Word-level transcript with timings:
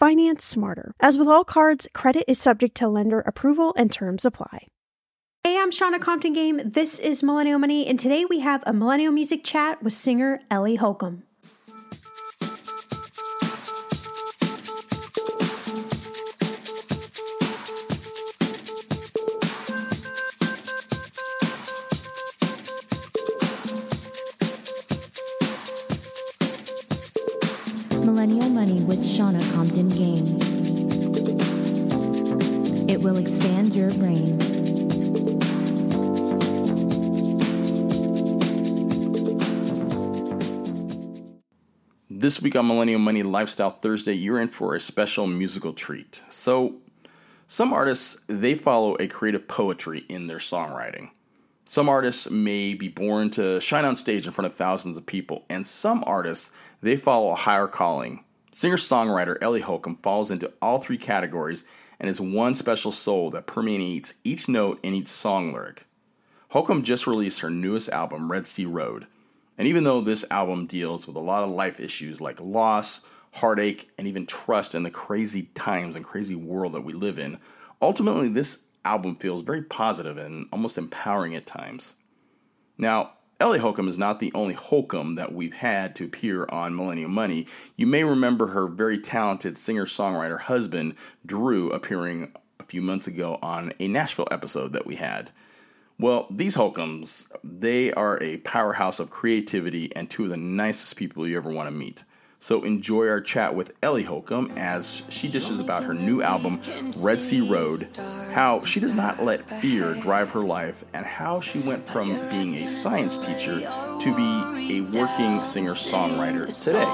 Finance 0.00 0.42
smarter. 0.42 0.94
As 0.98 1.18
with 1.18 1.28
all 1.28 1.44
cards, 1.44 1.86
credit 1.92 2.24
is 2.26 2.40
subject 2.40 2.74
to 2.78 2.88
lender 2.88 3.20
approval 3.20 3.74
and 3.76 3.92
terms 3.92 4.24
apply. 4.24 4.68
Hey, 5.44 5.58
I'm 5.58 5.70
Shannah 5.70 5.98
Compton 5.98 6.32
Game. 6.32 6.58
This 6.64 6.98
is 6.98 7.22
Millennial 7.22 7.58
Money, 7.58 7.86
and 7.86 8.00
today 8.00 8.24
we 8.24 8.40
have 8.40 8.64
a 8.64 8.72
millennial 8.72 9.12
music 9.12 9.44
chat 9.44 9.82
with 9.82 9.92
singer 9.92 10.40
Ellie 10.50 10.76
Holcomb. 10.76 11.24
This 42.30 42.40
week 42.40 42.54
on 42.54 42.68
Millennial 42.68 43.00
Money 43.00 43.24
Lifestyle 43.24 43.72
Thursday, 43.72 44.12
you're 44.12 44.40
in 44.40 44.50
for 44.50 44.76
a 44.76 44.78
special 44.78 45.26
musical 45.26 45.72
treat. 45.72 46.22
So, 46.28 46.76
some 47.48 47.72
artists, 47.72 48.18
they 48.28 48.54
follow 48.54 48.96
a 49.00 49.08
creative 49.08 49.48
poetry 49.48 50.04
in 50.08 50.28
their 50.28 50.38
songwriting. 50.38 51.10
Some 51.64 51.88
artists 51.88 52.30
may 52.30 52.74
be 52.74 52.86
born 52.86 53.30
to 53.30 53.60
shine 53.60 53.84
on 53.84 53.96
stage 53.96 54.28
in 54.28 54.32
front 54.32 54.46
of 54.46 54.54
thousands 54.54 54.96
of 54.96 55.06
people, 55.06 55.44
and 55.48 55.66
some 55.66 56.04
artists, 56.06 56.52
they 56.80 56.96
follow 56.96 57.32
a 57.32 57.34
higher 57.34 57.66
calling. 57.66 58.22
Singer 58.52 58.76
songwriter 58.76 59.36
Ellie 59.42 59.62
Holcomb 59.62 59.96
falls 59.96 60.30
into 60.30 60.52
all 60.62 60.80
three 60.80 60.98
categories 60.98 61.64
and 61.98 62.08
is 62.08 62.20
one 62.20 62.54
special 62.54 62.92
soul 62.92 63.32
that 63.32 63.48
permeates 63.48 64.14
each 64.22 64.48
note 64.48 64.78
in 64.84 64.94
each 64.94 65.08
song 65.08 65.52
lyric. 65.52 65.84
Holcomb 66.50 66.84
just 66.84 67.08
released 67.08 67.40
her 67.40 67.50
newest 67.50 67.88
album, 67.88 68.30
Red 68.30 68.46
Sea 68.46 68.66
Road. 68.66 69.08
And 69.60 69.68
even 69.68 69.84
though 69.84 70.00
this 70.00 70.24
album 70.30 70.64
deals 70.64 71.06
with 71.06 71.16
a 71.16 71.20
lot 71.20 71.44
of 71.44 71.50
life 71.50 71.80
issues 71.80 72.18
like 72.18 72.40
loss, 72.40 73.00
heartache, 73.32 73.90
and 73.98 74.08
even 74.08 74.24
trust 74.24 74.74
in 74.74 74.84
the 74.84 74.90
crazy 74.90 75.50
times 75.54 75.96
and 75.96 76.02
crazy 76.02 76.34
world 76.34 76.72
that 76.72 76.80
we 76.80 76.94
live 76.94 77.18
in, 77.18 77.36
ultimately 77.82 78.30
this 78.30 78.60
album 78.86 79.16
feels 79.16 79.42
very 79.42 79.60
positive 79.60 80.16
and 80.16 80.48
almost 80.50 80.78
empowering 80.78 81.36
at 81.36 81.44
times. 81.44 81.96
Now, 82.78 83.12
Ellie 83.38 83.58
Holcomb 83.58 83.86
is 83.86 83.98
not 83.98 84.18
the 84.18 84.32
only 84.34 84.54
Holcomb 84.54 85.16
that 85.16 85.34
we've 85.34 85.52
had 85.52 85.94
to 85.96 86.06
appear 86.06 86.46
on 86.48 86.74
Millennial 86.74 87.10
Money. 87.10 87.46
You 87.76 87.86
may 87.86 88.02
remember 88.02 88.46
her 88.46 88.66
very 88.66 88.96
talented 88.96 89.58
singer 89.58 89.84
songwriter 89.84 90.40
husband, 90.40 90.94
Drew, 91.26 91.70
appearing 91.70 92.32
a 92.60 92.64
few 92.64 92.80
months 92.80 93.06
ago 93.06 93.38
on 93.42 93.74
a 93.78 93.88
Nashville 93.88 94.28
episode 94.30 94.72
that 94.72 94.86
we 94.86 94.96
had. 94.96 95.32
Well, 96.00 96.26
these 96.30 96.54
Holcombs, 96.54 97.26
they 97.44 97.92
are 97.92 98.18
a 98.22 98.38
powerhouse 98.38 99.00
of 99.00 99.10
creativity 99.10 99.94
and 99.94 100.08
two 100.08 100.24
of 100.24 100.30
the 100.30 100.38
nicest 100.38 100.96
people 100.96 101.28
you 101.28 101.36
ever 101.36 101.52
want 101.52 101.66
to 101.66 101.70
meet. 101.70 102.04
So 102.38 102.64
enjoy 102.64 103.06
our 103.06 103.20
chat 103.20 103.54
with 103.54 103.74
Ellie 103.82 104.04
Holcomb 104.04 104.50
as 104.56 105.02
she 105.10 105.28
dishes 105.28 105.62
about 105.62 105.82
her 105.82 105.92
new 105.92 106.22
album, 106.22 106.58
Red 107.00 107.20
Sea 107.20 107.46
Road, 107.46 107.86
how 108.32 108.64
she 108.64 108.80
does 108.80 108.96
not 108.96 109.22
let 109.22 109.46
fear 109.60 109.92
drive 110.00 110.30
her 110.30 110.40
life, 110.40 110.82
and 110.94 111.04
how 111.04 111.42
she 111.42 111.58
went 111.58 111.86
from 111.86 112.08
being 112.30 112.54
a 112.54 112.66
science 112.66 113.18
teacher 113.18 113.60
to 113.60 114.16
be 114.16 114.78
a 114.78 114.80
working 114.98 115.44
singer 115.44 115.72
songwriter 115.72 116.46
today. 116.64 116.86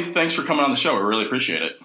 Thanks 0.00 0.34
for 0.34 0.42
coming 0.42 0.64
on 0.64 0.70
the 0.70 0.76
show. 0.76 0.96
I 0.96 1.00
really 1.00 1.26
appreciate 1.26 1.62
it. 1.62 1.80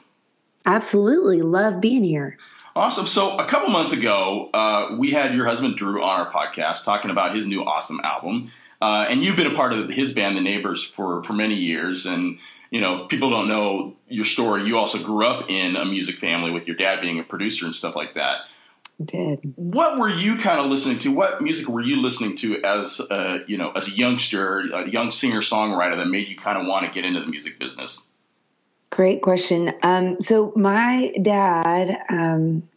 Absolutely. 0.65 1.42
Love 1.42 1.81
being 1.81 2.04
here. 2.04 2.38
Awesome. 2.75 3.07
So 3.07 3.38
a 3.38 3.45
couple 3.45 3.69
months 3.69 3.92
ago, 3.92 4.50
uh, 4.54 4.95
we 4.98 5.12
had 5.12 5.33
your 5.33 5.48
husband 5.48 5.77
Drew 5.77 6.04
on 6.04 6.19
our 6.21 6.31
podcast 6.31 6.83
talking 6.83 7.09
about 7.09 7.36
his 7.36 7.48
new 7.48 7.63
awesome 7.63 8.00
album, 8.04 8.51
uh, 8.81 9.07
and 9.09 9.24
you've 9.24 9.36
been 9.36 9.48
a 9.48 9.56
part 9.56 9.74
of 9.74 9.89
his 9.89 10.13
band, 10.13 10.38
The 10.38 10.42
Neighbors, 10.42 10.83
for 10.83 11.24
for 11.24 11.33
many 11.33 11.56
years. 11.56 12.06
And 12.06 12.38
you 12.69 12.81
know, 12.81 13.04
if 13.04 13.09
people 13.09 13.30
don't 13.30 13.48
know 13.48 13.95
your 14.07 14.25
story. 14.25 14.68
You 14.68 14.77
also 14.77 15.01
grew 15.04 15.25
up 15.25 15.50
in 15.50 15.75
a 15.75 15.86
music 15.86 16.18
family 16.18 16.51
with 16.51 16.68
your 16.68 16.75
dad 16.75 17.01
being 17.01 17.19
a 17.19 17.24
producer 17.24 17.65
and 17.65 17.75
stuff 17.75 17.95
like 17.95 18.13
that. 18.15 18.42
Did. 19.03 19.53
What 19.55 19.99
were 19.99 20.09
you 20.09 20.38
kind 20.38 20.59
of 20.59 20.71
listening 20.71 20.99
to? 20.99 21.11
What 21.11 21.41
music 21.41 21.69
were 21.69 21.81
you 21.81 22.01
listening 22.01 22.35
to 22.38 22.63
as 22.63 22.99
a, 22.99 23.39
you 23.45 23.57
know 23.57 23.71
as 23.71 23.88
a 23.88 23.91
youngster, 23.91 24.59
a 24.59 24.89
young 24.89 25.11
singer 25.11 25.41
songwriter 25.41 25.97
that 25.97 26.07
made 26.07 26.27
you 26.27 26.35
kind 26.35 26.57
of 26.57 26.65
want 26.65 26.85
to 26.85 26.91
get 26.91 27.05
into 27.05 27.19
the 27.19 27.27
music 27.27 27.59
business? 27.59 28.09
Great 28.89 29.21
question. 29.21 29.73
Um, 29.83 30.19
so 30.19 30.51
my 30.55 31.13
dad 31.21 31.95
um, 32.09 32.67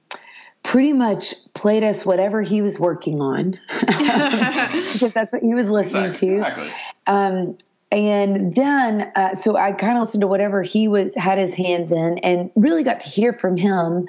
pretty 0.63 0.93
much 0.93 1.35
played 1.55 1.83
us 1.85 2.05
whatever 2.05 2.43
he 2.43 2.61
was 2.61 2.79
working 2.79 3.21
on 3.23 3.59
because 3.81 5.13
that's 5.13 5.33
what 5.33 5.43
he 5.43 5.55
was 5.55 5.71
listening 5.71 6.11
Exactly. 6.11 6.29
to. 6.29 6.37
exactly. 6.37 6.71
Um, 7.07 7.59
and 7.93 8.55
then, 8.55 9.11
uh, 9.17 9.35
so 9.35 9.57
I 9.57 9.73
kind 9.73 9.97
of 9.97 10.03
listened 10.03 10.21
to 10.21 10.29
whatever 10.29 10.63
he 10.63 10.87
was 10.87 11.15
had 11.17 11.39
his 11.39 11.55
hands 11.55 11.91
in, 11.91 12.19
and 12.19 12.51
really 12.55 12.85
got 12.85 13.01
to 13.01 13.09
hear 13.09 13.33
from 13.33 13.57
him. 13.57 14.09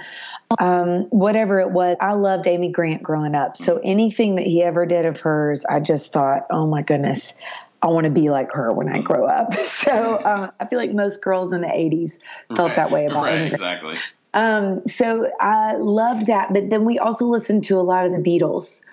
Um, 0.59 1.05
whatever 1.09 1.59
it 1.59 1.71
was, 1.71 1.97
I 1.99 2.13
loved 2.13 2.45
Amy 2.45 2.69
Grant 2.71 3.01
growing 3.01 3.33
up. 3.33 3.57
So 3.57 3.79
anything 3.83 4.35
that 4.35 4.45
he 4.45 4.61
ever 4.61 4.85
did 4.85 5.05
of 5.05 5.19
hers, 5.19 5.65
I 5.65 5.79
just 5.79 6.13
thought, 6.13 6.45
oh 6.51 6.67
my 6.67 6.83
goodness, 6.83 7.33
I 7.81 7.87
want 7.87 8.05
to 8.05 8.13
be 8.13 8.29
like 8.29 8.51
her 8.51 8.71
when 8.71 8.87
I 8.89 8.99
grow 8.99 9.25
up. 9.25 9.53
So 9.65 10.23
um, 10.23 10.51
I 10.59 10.67
feel 10.67 10.77
like 10.77 10.93
most 10.93 11.23
girls 11.23 11.51
in 11.51 11.61
the 11.61 11.67
'80s 11.67 12.19
felt 12.55 12.69
Right. 12.69 12.75
that 12.75 12.91
way 12.91 13.05
about 13.07 13.23
right, 13.23 13.39
Amy 13.39 13.51
exactly. 13.51 13.95
Um, 14.33 14.87
so 14.87 15.29
I 15.39 15.75
loved 15.75 16.27
that. 16.27 16.53
But 16.53 16.69
then 16.69 16.85
we 16.85 16.99
also 16.99 17.25
listened 17.25 17.63
to 17.65 17.77
a 17.77 17.81
lot 17.81 18.05
of 18.05 18.13
the 18.13 18.19
Beatles. 18.19 18.85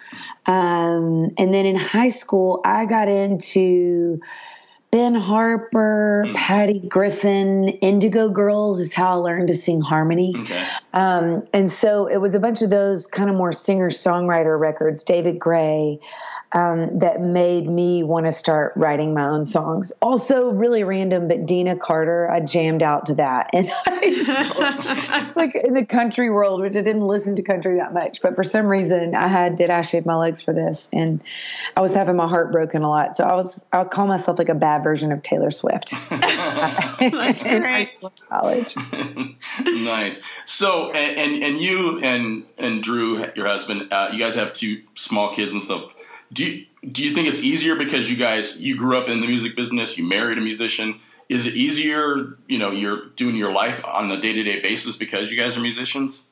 Um, 0.46 1.30
and 1.36 1.52
then 1.52 1.66
in 1.66 1.76
high 1.76 2.08
school, 2.08 2.62
I 2.64 2.86
got 2.86 3.08
into 3.08 4.20
Ben 4.90 5.14
Harper, 5.14 6.26
Patty 6.34 6.80
Griffin, 6.80 7.68
Indigo 7.68 8.30
Girls 8.30 8.80
is 8.80 8.94
how 8.94 9.12
I 9.12 9.14
learned 9.16 9.48
to 9.48 9.56
sing 9.56 9.82
harmony. 9.82 10.34
Okay. 10.34 10.66
Um, 10.94 11.42
and 11.52 11.70
so 11.70 12.06
it 12.06 12.16
was 12.16 12.34
a 12.34 12.40
bunch 12.40 12.62
of 12.62 12.70
those 12.70 13.06
kind 13.06 13.28
of 13.28 13.36
more 13.36 13.52
singer 13.52 13.90
songwriter 13.90 14.58
records, 14.58 15.04
David 15.04 15.38
Gray, 15.38 16.00
um, 16.52 17.00
that 17.00 17.20
made 17.20 17.68
me 17.68 18.02
want 18.02 18.24
to 18.24 18.32
start 18.32 18.72
writing 18.76 19.12
my 19.12 19.24
own 19.24 19.44
songs. 19.44 19.92
Also, 20.00 20.52
really 20.52 20.84
random, 20.84 21.28
but 21.28 21.44
Deana 21.44 21.76
Carter, 21.76 22.30
I 22.30 22.40
jammed 22.40 22.82
out 22.82 23.06
to 23.06 23.14
that 23.16 23.50
in 23.52 23.66
high 23.68 24.14
school. 24.22 25.26
it's 25.26 25.36
like 25.36 25.54
in 25.54 25.74
the 25.74 25.84
country 25.84 26.30
world, 26.30 26.62
which 26.62 26.76
I 26.76 26.80
didn't 26.80 27.06
listen 27.06 27.36
to 27.36 27.42
country 27.42 27.76
that 27.76 27.92
much, 27.92 28.22
but 28.22 28.34
for 28.34 28.44
some 28.44 28.66
reason 28.66 29.14
I 29.14 29.28
had 29.28 29.56
Did 29.56 29.68
I 29.68 29.82
Shave 29.82 30.06
My 30.06 30.16
Legs 30.16 30.40
for 30.40 30.54
this? 30.54 30.88
And 30.94 31.22
I 31.76 31.82
was 31.82 31.94
having 31.94 32.16
my 32.16 32.26
heart 32.26 32.50
broken 32.50 32.82
a 32.82 32.88
lot. 32.88 33.14
So 33.16 33.24
I 33.24 33.34
was, 33.34 33.66
I 33.70 33.82
would 33.82 33.90
call 33.90 34.06
myself 34.06 34.38
like 34.38 34.48
a 34.48 34.54
bad 34.54 34.77
version 34.82 35.12
of 35.12 35.22
Taylor 35.22 35.50
Swift. 35.50 35.92
That's 36.10 37.42
great. 37.42 37.90
school, 37.96 38.12
college. 38.28 38.76
nice. 39.64 40.20
So, 40.44 40.90
and, 40.92 41.18
and 41.18 41.42
and 41.44 41.60
you 41.60 41.98
and 42.00 42.44
and 42.56 42.82
Drew, 42.82 43.26
your 43.34 43.46
husband, 43.46 43.92
uh, 43.92 44.08
you 44.12 44.18
guys 44.18 44.34
have 44.34 44.52
two 44.54 44.82
small 44.94 45.34
kids 45.34 45.52
and 45.52 45.62
stuff. 45.62 45.92
Do 46.32 46.44
you 46.44 46.66
do 46.90 47.02
you 47.02 47.12
think 47.12 47.28
it's 47.28 47.42
easier 47.42 47.74
because 47.74 48.10
you 48.10 48.16
guys 48.16 48.60
you 48.60 48.76
grew 48.76 48.96
up 48.98 49.08
in 49.08 49.20
the 49.20 49.26
music 49.26 49.56
business, 49.56 49.98
you 49.98 50.06
married 50.06 50.38
a 50.38 50.42
musician? 50.42 51.00
Is 51.28 51.46
it 51.46 51.54
easier, 51.54 52.38
you 52.46 52.58
know, 52.58 52.70
you're 52.70 53.10
doing 53.16 53.36
your 53.36 53.52
life 53.52 53.84
on 53.84 54.10
a 54.10 54.20
day 54.20 54.32
to 54.32 54.42
day 54.42 54.60
basis 54.60 54.96
because 54.96 55.30
you 55.30 55.36
guys 55.36 55.56
are 55.56 55.60
musicians? 55.60 56.26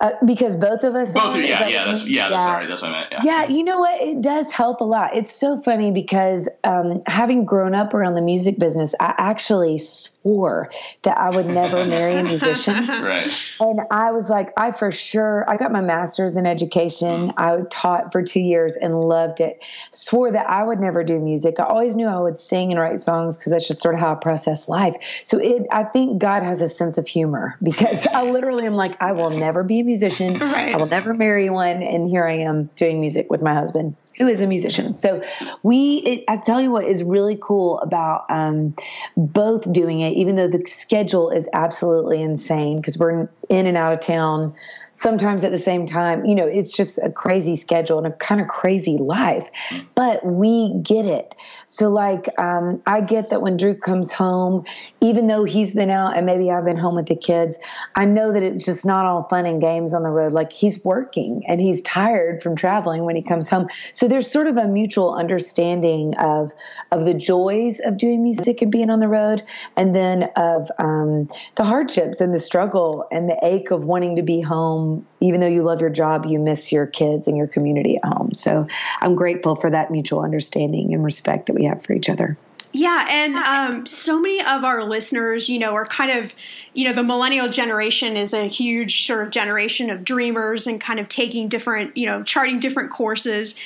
Uh, 0.00 0.12
because 0.24 0.56
both 0.56 0.82
of 0.82 0.94
us 0.94 1.12
Both 1.12 1.36
are, 1.36 1.40
yeah, 1.40 1.68
yeah, 1.68 1.84
that's 1.84 2.08
yeah, 2.08 2.30
that's 2.30 2.42
sorry, 2.42 2.66
that's 2.66 2.80
what 2.80 2.90
I 2.90 3.00
meant. 3.00 3.12
Yeah. 3.12 3.18
Yeah, 3.22 3.48
you 3.48 3.62
know 3.62 3.78
what? 3.80 4.00
It 4.00 4.22
does 4.22 4.50
help 4.50 4.80
a 4.80 4.84
lot. 4.84 5.14
It's 5.14 5.30
so 5.30 5.60
funny 5.60 5.92
because 5.92 6.48
um, 6.64 7.02
having 7.06 7.44
grown 7.44 7.74
up 7.74 7.92
around 7.92 8.14
the 8.14 8.22
music 8.22 8.58
business, 8.58 8.94
I 8.98 9.14
actually 9.18 9.76
swore 9.76 10.70
that 11.02 11.18
I 11.18 11.28
would 11.28 11.44
never 11.44 11.84
marry 11.86 12.16
a 12.16 12.24
musician. 12.24 12.86
Right. 12.86 13.30
And 13.60 13.80
I 13.90 14.12
was 14.12 14.30
like, 14.30 14.54
I 14.56 14.72
for 14.72 14.90
sure, 14.90 15.44
I 15.46 15.58
got 15.58 15.70
my 15.70 15.82
master's 15.82 16.38
in 16.38 16.46
education. 16.46 17.32
I 17.36 17.58
taught 17.70 18.10
for 18.10 18.22
two 18.22 18.40
years 18.40 18.76
and 18.76 18.98
loved 18.98 19.40
it. 19.40 19.62
Swore 19.92 20.32
that 20.32 20.48
I 20.48 20.64
would 20.64 20.80
never 20.80 21.04
do 21.04 21.20
music. 21.20 21.56
I 21.60 21.64
always 21.64 21.94
knew 21.94 22.06
I 22.06 22.18
would 22.18 22.38
sing 22.38 22.70
and 22.70 22.80
write 22.80 23.02
songs 23.02 23.36
because 23.36 23.52
that's 23.52 23.68
just 23.68 23.82
sort 23.82 23.94
of 23.94 24.00
how 24.00 24.12
I 24.12 24.14
process 24.14 24.66
life. 24.66 24.96
So 25.24 25.38
it, 25.38 25.66
I 25.70 25.84
think 25.84 26.22
God 26.22 26.42
has 26.42 26.62
a 26.62 26.70
sense 26.70 26.96
of 26.96 27.06
humor 27.06 27.58
because 27.62 28.06
I 28.14 28.22
literally 28.22 28.64
am 28.64 28.74
like, 28.74 29.00
I 29.02 29.12
will 29.12 29.30
never 29.30 29.62
be 29.62 29.80
a 29.80 29.89
musician. 29.90 30.38
Right. 30.50 30.74
I 30.74 30.78
will 30.78 30.86
never 30.86 31.14
marry 31.14 31.48
one. 31.48 31.82
And 31.82 32.08
here 32.08 32.26
I 32.26 32.32
am 32.32 32.70
doing 32.74 33.00
music 33.00 33.30
with 33.30 33.42
my 33.42 33.54
husband. 33.54 33.94
Who 34.18 34.26
is 34.26 34.42
a 34.42 34.46
musician? 34.46 34.96
So 34.96 35.22
we, 35.64 35.98
it, 35.98 36.24
I 36.28 36.38
tell 36.38 36.60
you 36.60 36.70
what 36.70 36.84
is 36.84 37.04
really 37.04 37.38
cool 37.40 37.78
about 37.80 38.24
um, 38.28 38.74
both 39.16 39.72
doing 39.72 40.00
it, 40.00 40.14
even 40.14 40.36
though 40.36 40.48
the 40.48 40.62
schedule 40.66 41.30
is 41.30 41.48
absolutely 41.52 42.20
insane 42.20 42.80
because 42.80 42.98
we're 42.98 43.28
in 43.48 43.66
and 43.66 43.76
out 43.76 43.92
of 43.92 44.00
town 44.00 44.54
sometimes 44.92 45.44
at 45.44 45.52
the 45.52 45.58
same 45.58 45.86
time. 45.86 46.24
You 46.24 46.34
know, 46.34 46.46
it's 46.46 46.74
just 46.74 46.98
a 46.98 47.10
crazy 47.10 47.56
schedule 47.56 47.98
and 47.98 48.06
a 48.06 48.12
kind 48.12 48.40
of 48.40 48.48
crazy 48.48 48.98
life, 48.98 49.48
but 49.94 50.24
we 50.24 50.74
get 50.82 51.06
it. 51.06 51.34
So, 51.72 51.88
like, 51.88 52.28
um, 52.36 52.82
I 52.84 53.00
get 53.00 53.28
that 53.28 53.42
when 53.42 53.56
Drew 53.56 53.76
comes 53.76 54.12
home, 54.12 54.64
even 55.00 55.28
though 55.28 55.44
he's 55.44 55.72
been 55.72 55.88
out 55.88 56.16
and 56.16 56.26
maybe 56.26 56.50
I've 56.50 56.64
been 56.64 56.76
home 56.76 56.96
with 56.96 57.06
the 57.06 57.14
kids, 57.14 57.60
I 57.94 58.06
know 58.06 58.32
that 58.32 58.42
it's 58.42 58.64
just 58.64 58.84
not 58.84 59.06
all 59.06 59.28
fun 59.30 59.46
and 59.46 59.60
games 59.60 59.94
on 59.94 60.02
the 60.02 60.08
road. 60.08 60.32
Like, 60.32 60.50
he's 60.50 60.84
working 60.84 61.44
and 61.46 61.60
he's 61.60 61.80
tired 61.82 62.42
from 62.42 62.56
traveling 62.56 63.04
when 63.04 63.14
he 63.14 63.22
comes 63.22 63.48
home. 63.48 63.68
So, 63.92 64.08
there's 64.08 64.28
sort 64.28 64.48
of 64.48 64.56
a 64.56 64.66
mutual 64.66 65.14
understanding 65.14 66.16
of 66.16 66.50
of 66.90 67.04
the 67.04 67.14
joys 67.14 67.78
of 67.78 67.96
doing 67.96 68.24
music 68.24 68.62
and 68.62 68.72
being 68.72 68.90
on 68.90 68.98
the 68.98 69.06
road, 69.06 69.44
and 69.76 69.94
then 69.94 70.24
of 70.34 70.72
um, 70.80 71.28
the 71.54 71.62
hardships 71.62 72.20
and 72.20 72.34
the 72.34 72.40
struggle 72.40 73.06
and 73.12 73.28
the 73.28 73.38
ache 73.44 73.70
of 73.70 73.84
wanting 73.84 74.16
to 74.16 74.22
be 74.22 74.40
home. 74.40 75.06
Even 75.20 75.40
though 75.40 75.46
you 75.46 75.62
love 75.62 75.80
your 75.80 75.90
job, 75.90 76.26
you 76.26 76.38
miss 76.38 76.72
your 76.72 76.86
kids 76.86 77.28
and 77.28 77.36
your 77.36 77.46
community 77.46 77.96
at 77.96 78.04
home. 78.04 78.32
So 78.34 78.66
I'm 79.00 79.14
grateful 79.14 79.56
for 79.56 79.70
that 79.70 79.90
mutual 79.90 80.20
understanding 80.20 80.94
and 80.94 81.04
respect 81.04 81.46
that 81.46 81.54
we 81.54 81.64
have 81.64 81.84
for 81.84 81.92
each 81.92 82.08
other. 82.08 82.38
Yeah, 82.72 83.04
and 83.08 83.34
um, 83.34 83.86
so 83.86 84.20
many 84.20 84.40
of 84.40 84.62
our 84.62 84.84
listeners, 84.84 85.48
you 85.48 85.58
know, 85.58 85.74
are 85.74 85.84
kind 85.84 86.12
of, 86.12 86.32
you 86.72 86.84
know, 86.84 86.92
the 86.92 87.02
millennial 87.02 87.48
generation 87.48 88.16
is 88.16 88.32
a 88.32 88.46
huge 88.46 89.06
sort 89.06 89.24
of 89.24 89.30
generation 89.30 89.90
of 89.90 90.04
dreamers 90.04 90.68
and 90.68 90.80
kind 90.80 91.00
of 91.00 91.08
taking 91.08 91.48
different, 91.48 91.96
you 91.96 92.06
know, 92.06 92.22
charting 92.22 92.60
different 92.60 92.92
courses. 92.92 93.56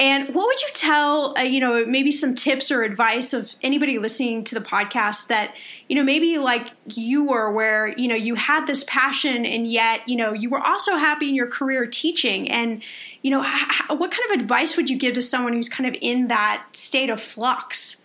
And 0.00 0.34
what 0.34 0.46
would 0.46 0.62
you 0.62 0.68
tell, 0.72 1.38
uh, 1.38 1.42
you 1.42 1.60
know, 1.60 1.84
maybe 1.84 2.10
some 2.10 2.34
tips 2.34 2.70
or 2.70 2.82
advice 2.82 3.34
of 3.34 3.54
anybody 3.62 3.98
listening 3.98 4.44
to 4.44 4.54
the 4.54 4.62
podcast 4.62 5.26
that, 5.26 5.54
you 5.90 5.94
know, 5.94 6.02
maybe 6.02 6.38
like 6.38 6.70
you 6.86 7.24
were, 7.24 7.52
where, 7.52 7.88
you 7.88 8.08
know, 8.08 8.14
you 8.14 8.34
had 8.34 8.66
this 8.66 8.82
passion 8.84 9.44
and 9.44 9.70
yet, 9.70 10.08
you 10.08 10.16
know, 10.16 10.32
you 10.32 10.48
were 10.48 10.66
also 10.66 10.96
happy 10.96 11.28
in 11.28 11.34
your 11.34 11.48
career 11.48 11.86
teaching. 11.86 12.50
And, 12.50 12.82
you 13.20 13.30
know, 13.30 13.42
what 13.88 14.10
kind 14.10 14.32
of 14.32 14.40
advice 14.40 14.74
would 14.78 14.88
you 14.88 14.96
give 14.96 15.12
to 15.14 15.22
someone 15.22 15.52
who's 15.52 15.68
kind 15.68 15.86
of 15.86 15.94
in 16.00 16.28
that 16.28 16.64
state 16.72 17.10
of 17.10 17.20
flux? 17.20 17.98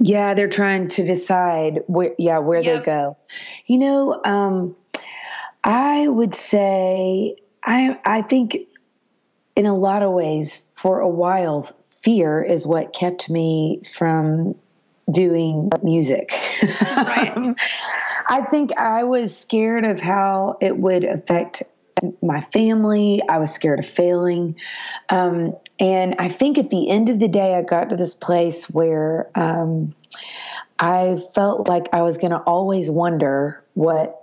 Yeah, 0.00 0.34
they're 0.34 0.48
trying 0.48 0.88
to 0.88 1.06
decide 1.06 1.84
where, 1.86 2.12
yeah, 2.18 2.38
where 2.38 2.60
Yep. 2.60 2.80
they 2.80 2.84
go. 2.84 3.16
You 3.66 3.78
know, 3.78 4.20
um, 4.24 4.74
I 5.62 6.08
would 6.08 6.34
say 6.34 7.36
I 7.62 7.98
I 8.04 8.22
think 8.22 8.56
in 9.54 9.66
a 9.66 9.76
lot 9.76 10.02
of 10.02 10.12
ways 10.12 10.66
for 10.80 11.00
a 11.00 11.08
while 11.08 11.70
fear 11.82 12.42
is 12.42 12.66
what 12.66 12.94
kept 12.94 13.28
me 13.28 13.82
from 13.92 14.54
doing 15.12 15.70
music. 15.82 16.32
Right. 16.96 17.54
I 18.28 18.42
think 18.42 18.72
I 18.78 19.04
was 19.04 19.36
scared 19.36 19.84
of 19.84 20.00
how 20.00 20.56
it 20.60 20.78
would 20.78 21.04
affect 21.04 21.64
my 22.22 22.40
family. 22.40 23.20
I 23.28 23.38
was 23.38 23.52
scared 23.52 23.80
of 23.80 23.86
failing. 23.86 24.56
Um, 25.10 25.54
and 25.78 26.14
I 26.18 26.28
think 26.28 26.56
at 26.56 26.70
the 26.70 26.88
end 26.88 27.10
of 27.10 27.18
the 27.18 27.28
day, 27.28 27.56
I 27.56 27.62
got 27.62 27.90
to 27.90 27.96
this 27.96 28.14
place 28.14 28.70
where 28.70 29.30
um, 29.34 29.94
I 30.78 31.20
felt 31.34 31.68
like 31.68 31.88
I 31.92 32.00
was 32.00 32.16
going 32.16 32.30
to 32.30 32.38
always 32.38 32.88
wonder 32.88 33.62
what 33.74 34.19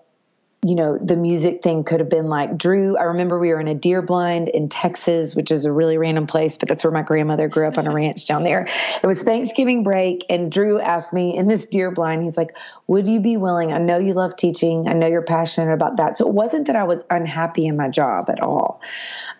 you 0.64 0.74
know, 0.74 0.98
the 0.98 1.16
music 1.16 1.62
thing 1.62 1.84
could 1.84 2.00
have 2.00 2.10
been 2.10 2.30
like 2.30 2.58
Drew. 2.58 2.98
I 2.98 3.04
remember 3.04 3.38
we 3.38 3.50
were 3.50 3.60
in 3.60 3.68
a 3.68 3.76
deer 3.76 4.02
blind 4.02 4.50
in 4.50 4.70
Texas, 4.70 5.36
which 5.36 5.52
is 5.52 5.66
a 5.66 5.72
really 5.72 6.00
random 6.00 6.26
place, 6.26 6.58
but 6.58 6.68
that's 6.68 6.84
where 6.84 6.92
my 6.92 7.04
grandmother 7.04 7.48
grew 7.48 7.68
up 7.68 7.78
on 7.78 7.86
a 7.86 7.94
ranch 7.94 8.26
down 8.26 8.44
there. 8.44 8.68
It 9.02 9.06
was 9.06 9.22
Thanksgiving 9.22 9.84
break, 9.84 10.26
and 10.30 10.52
Drew 10.52 10.80
asked 10.80 11.14
me 11.14 11.38
in 11.38 11.48
this 11.48 11.68
deer 11.68 11.92
blind, 11.92 12.24
he's 12.24 12.38
like, 12.38 12.58
Would 12.88 13.08
you 13.08 13.20
be 13.20 13.38
willing? 13.38 13.72
I 13.72 13.78
know 13.78 14.00
you 14.00 14.14
love 14.14 14.36
teaching, 14.36 14.88
I 14.88 14.94
know 14.94 15.08
you're 15.08 15.22
passionate 15.22 15.74
about 15.74 15.98
that. 15.98 16.18
So 16.18 16.28
it 16.28 16.34
wasn't 16.34 16.68
that 16.68 16.76
I 16.76 16.86
was 16.86 17.06
unhappy 17.10 17.68
in 17.68 17.78
my 17.78 17.90
job 17.90 18.26
at 18.28 18.42
all. 18.42 18.82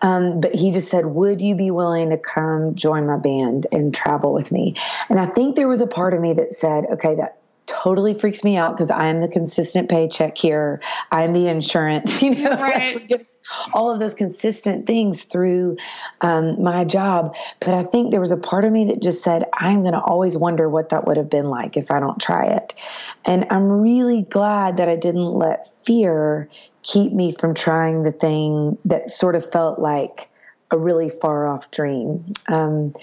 Um, 0.04 0.40
but 0.40 0.54
he 0.54 0.72
just 0.72 0.92
said, 0.92 1.08
Would 1.08 1.42
you 1.42 1.56
be 1.56 1.72
willing 1.72 2.12
to 2.12 2.18
come 2.18 2.76
join 2.76 3.08
my 3.08 3.18
band 3.18 3.66
and 3.72 3.94
travel 3.94 4.34
with 4.34 4.52
me? 4.52 4.76
And 5.10 5.20
I 5.20 5.26
think 5.26 5.56
there 5.56 5.68
was 5.68 5.82
a 5.82 5.88
part 5.88 6.14
of 6.14 6.22
me 6.22 6.34
that 6.34 6.54
said, 6.54 6.86
Okay, 6.92 7.16
that 7.16 7.40
totally 7.68 8.14
freaks 8.14 8.44
me 8.44 8.58
out 8.58 8.76
because 8.76 8.90
I 8.90 9.08
am 9.08 9.22
the 9.22 9.28
consistent 9.28 9.90
paycheck 9.90 10.38
here. 10.38 10.82
I'm 11.12 11.34
the 11.34 11.48
insurance, 11.48 12.22
you 12.24 12.36
know, 12.36 12.52
right. 12.52 13.28
all 13.74 13.92
of 13.92 14.00
those 14.00 14.16
consistent 14.16 14.88
things 14.88 15.26
through 15.26 15.78
um, 16.22 16.62
my 16.64 16.84
job. 16.84 17.36
But 17.60 17.76
I 17.76 17.84
think 17.84 18.12
there 18.12 18.22
was 18.22 18.32
a 18.32 18.38
part 18.38 18.66
of 18.66 18.72
me 18.72 18.86
that 18.86 19.02
just 19.02 19.24
said, 19.24 19.46
I'm 19.54 19.82
going 19.82 19.94
to 19.94 20.02
always 20.02 20.38
wonder 20.38 20.70
what 20.70 20.90
that 20.90 21.06
would 21.06 21.18
have 21.18 21.30
been 21.30 21.50
like 21.50 21.78
if 21.78 21.92
I 21.92 22.00
don't 22.00 22.20
try 22.20 22.46
it. 22.46 22.74
And 23.26 23.46
I'm 23.52 23.70
really 23.70 24.24
glad 24.24 24.78
that 24.78 24.90
I 24.90 24.96
didn't 24.96 25.30
let 25.30 25.70
fear 25.86 26.50
keep 26.84 27.14
me 27.14 27.32
from 27.32 27.54
trying 27.54 28.04
the 28.04 28.12
thing 28.12 28.78
that 28.86 29.10
sort 29.10 29.36
of 29.36 29.50
felt 29.52 29.80
like 29.80 30.30
a 30.72 30.78
really 30.78 31.10
far 31.10 31.48
off 31.48 31.72
dream. 31.72 32.34
Um, 32.48 32.94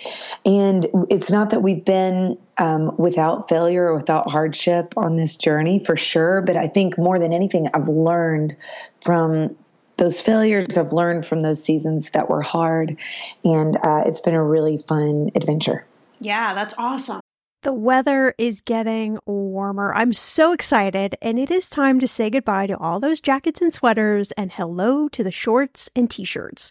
and 0.44 0.86
it's 1.08 1.30
not 1.30 1.50
that 1.50 1.62
we've 1.62 1.84
been 1.84 2.38
um, 2.58 2.94
without 2.98 3.48
failure 3.48 3.86
or 3.86 3.94
without 3.94 4.30
hardship 4.30 4.94
on 4.96 5.16
this 5.16 5.36
journey 5.36 5.82
for 5.82 5.96
sure, 5.96 6.42
but 6.42 6.56
I 6.56 6.68
think 6.68 6.98
more 6.98 7.18
than 7.18 7.32
anything, 7.32 7.68
I've 7.72 7.88
learned 7.88 8.56
from 9.00 9.56
those 9.96 10.20
failures, 10.20 10.76
I've 10.76 10.92
learned 10.92 11.24
from 11.24 11.40
those 11.40 11.62
seasons 11.62 12.10
that 12.10 12.28
were 12.28 12.42
hard, 12.42 12.96
and 13.44 13.76
uh, 13.76 14.02
it's 14.06 14.20
been 14.20 14.34
a 14.34 14.42
really 14.42 14.78
fun 14.78 15.30
adventure. 15.34 15.86
Yeah, 16.20 16.54
that's 16.54 16.74
awesome. 16.78 17.20
The 17.62 17.72
weather 17.72 18.34
is 18.36 18.60
getting 18.60 19.18
warmer. 19.24 19.94
I'm 19.94 20.12
so 20.12 20.52
excited, 20.52 21.16
and 21.22 21.38
it 21.38 21.50
is 21.50 21.70
time 21.70 21.98
to 22.00 22.06
say 22.06 22.28
goodbye 22.28 22.66
to 22.66 22.76
all 22.76 23.00
those 23.00 23.20
jackets 23.20 23.62
and 23.62 23.72
sweaters 23.72 24.32
and 24.32 24.52
hello 24.52 25.08
to 25.08 25.24
the 25.24 25.32
shorts 25.32 25.88
and 25.96 26.10
t 26.10 26.24
shirts. 26.24 26.70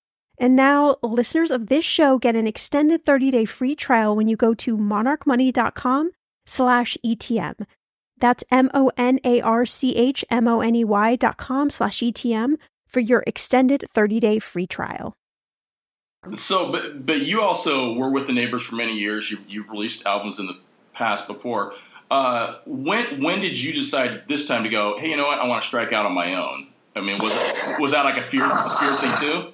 And 0.41 0.55
now, 0.55 0.97
listeners 1.03 1.51
of 1.51 1.67
this 1.67 1.85
show 1.85 2.17
get 2.17 2.35
an 2.35 2.47
extended 2.47 3.05
30-day 3.05 3.45
free 3.45 3.75
trial 3.75 4.15
when 4.15 4.27
you 4.27 4.35
go 4.35 4.55
to 4.55 4.75
monarchmoney.com 4.75 6.09
slash 6.47 6.97
ETM. 7.05 7.67
That's 8.17 8.43
M-O-N-A-R-C-H-M-O-N-E-Y 8.49 11.15
dot 11.17 11.37
com 11.37 11.69
slash 11.69 11.99
ETM 11.99 12.55
for 12.87 13.01
your 13.01 13.23
extended 13.27 13.85
30-day 13.95 14.39
free 14.39 14.65
trial. 14.65 15.13
So, 16.35 16.71
but 16.71 17.05
but 17.05 17.21
you 17.21 17.43
also 17.43 17.93
were 17.93 18.09
with 18.09 18.25
the 18.25 18.33
Neighbors 18.33 18.63
for 18.63 18.77
many 18.77 18.97
years. 18.97 19.29
You, 19.29 19.37
you've 19.47 19.69
released 19.69 20.07
albums 20.07 20.39
in 20.39 20.47
the 20.47 20.57
past 20.93 21.27
before. 21.27 21.75
Uh, 22.09 22.57
when 22.65 23.21
when 23.21 23.41
did 23.41 23.61
you 23.61 23.73
decide 23.73 24.23
this 24.27 24.47
time 24.47 24.63
to 24.63 24.69
go? 24.69 24.97
Hey, 24.97 25.09
you 25.09 25.17
know 25.17 25.27
what? 25.27 25.37
I 25.39 25.47
want 25.47 25.61
to 25.61 25.67
strike 25.67 25.93
out 25.93 26.07
on 26.07 26.13
my 26.13 26.33
own. 26.33 26.69
I 26.95 27.01
mean, 27.01 27.15
was 27.19 27.31
it, 27.31 27.81
was 27.81 27.91
that 27.91 28.05
like 28.05 28.17
a 28.17 28.23
fear 28.23 28.49
fear 28.79 28.93
thing 28.93 29.11
too? 29.19 29.51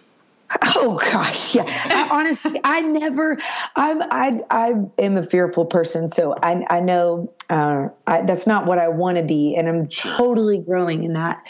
Oh 0.75 1.00
gosh, 1.12 1.56
yeah. 1.56 1.66
I, 1.68 2.08
honestly, 2.10 2.60
I 2.63 2.82
never. 2.82 3.38
I'm. 3.75 4.01
I. 4.04 4.39
I 4.50 4.74
am 4.98 5.18
a 5.18 5.24
fearful 5.24 5.66
person, 5.66 6.08
so 6.08 6.36
I. 6.42 6.66
I 6.70 6.80
know 6.80 7.34
uh, 7.50 7.89
I, 8.06 8.22
that's 8.22 8.48
not 8.48 8.66
what 8.66 8.80
I 8.80 8.88
want 8.88 9.18
to 9.18 9.24
be, 9.24 9.56
and 9.56 9.68
I'm 9.68 9.88
totally 9.88 10.60
growing 10.60 11.04
in 11.04 11.13
that. 11.13 11.44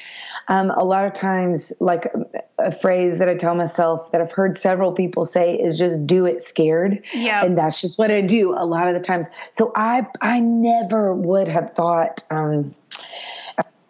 Um, 0.47 0.71
a 0.71 0.83
lot 0.83 1.05
of 1.05 1.13
times, 1.13 1.73
like 1.79 2.11
a 2.57 2.71
phrase 2.71 3.19
that 3.19 3.29
I 3.29 3.35
tell 3.35 3.53
myself 3.53 4.11
that 4.11 4.21
I've 4.21 4.31
heard 4.31 4.57
several 4.57 4.91
people 4.91 5.25
say 5.25 5.55
is 5.55 5.77
just 5.77 6.07
do 6.07 6.25
it 6.25 6.41
scared. 6.41 7.03
Yeah. 7.13 7.45
And 7.45 7.57
that's 7.57 7.81
just 7.81 7.99
what 7.99 8.09
I 8.09 8.21
do 8.21 8.53
a 8.57 8.65
lot 8.65 8.87
of 8.87 8.95
the 8.95 8.99
times. 8.99 9.27
So 9.51 9.71
I 9.75 10.07
I 10.21 10.39
never 10.39 11.13
would 11.13 11.47
have 11.47 11.73
thought 11.75 12.23
um, 12.31 12.73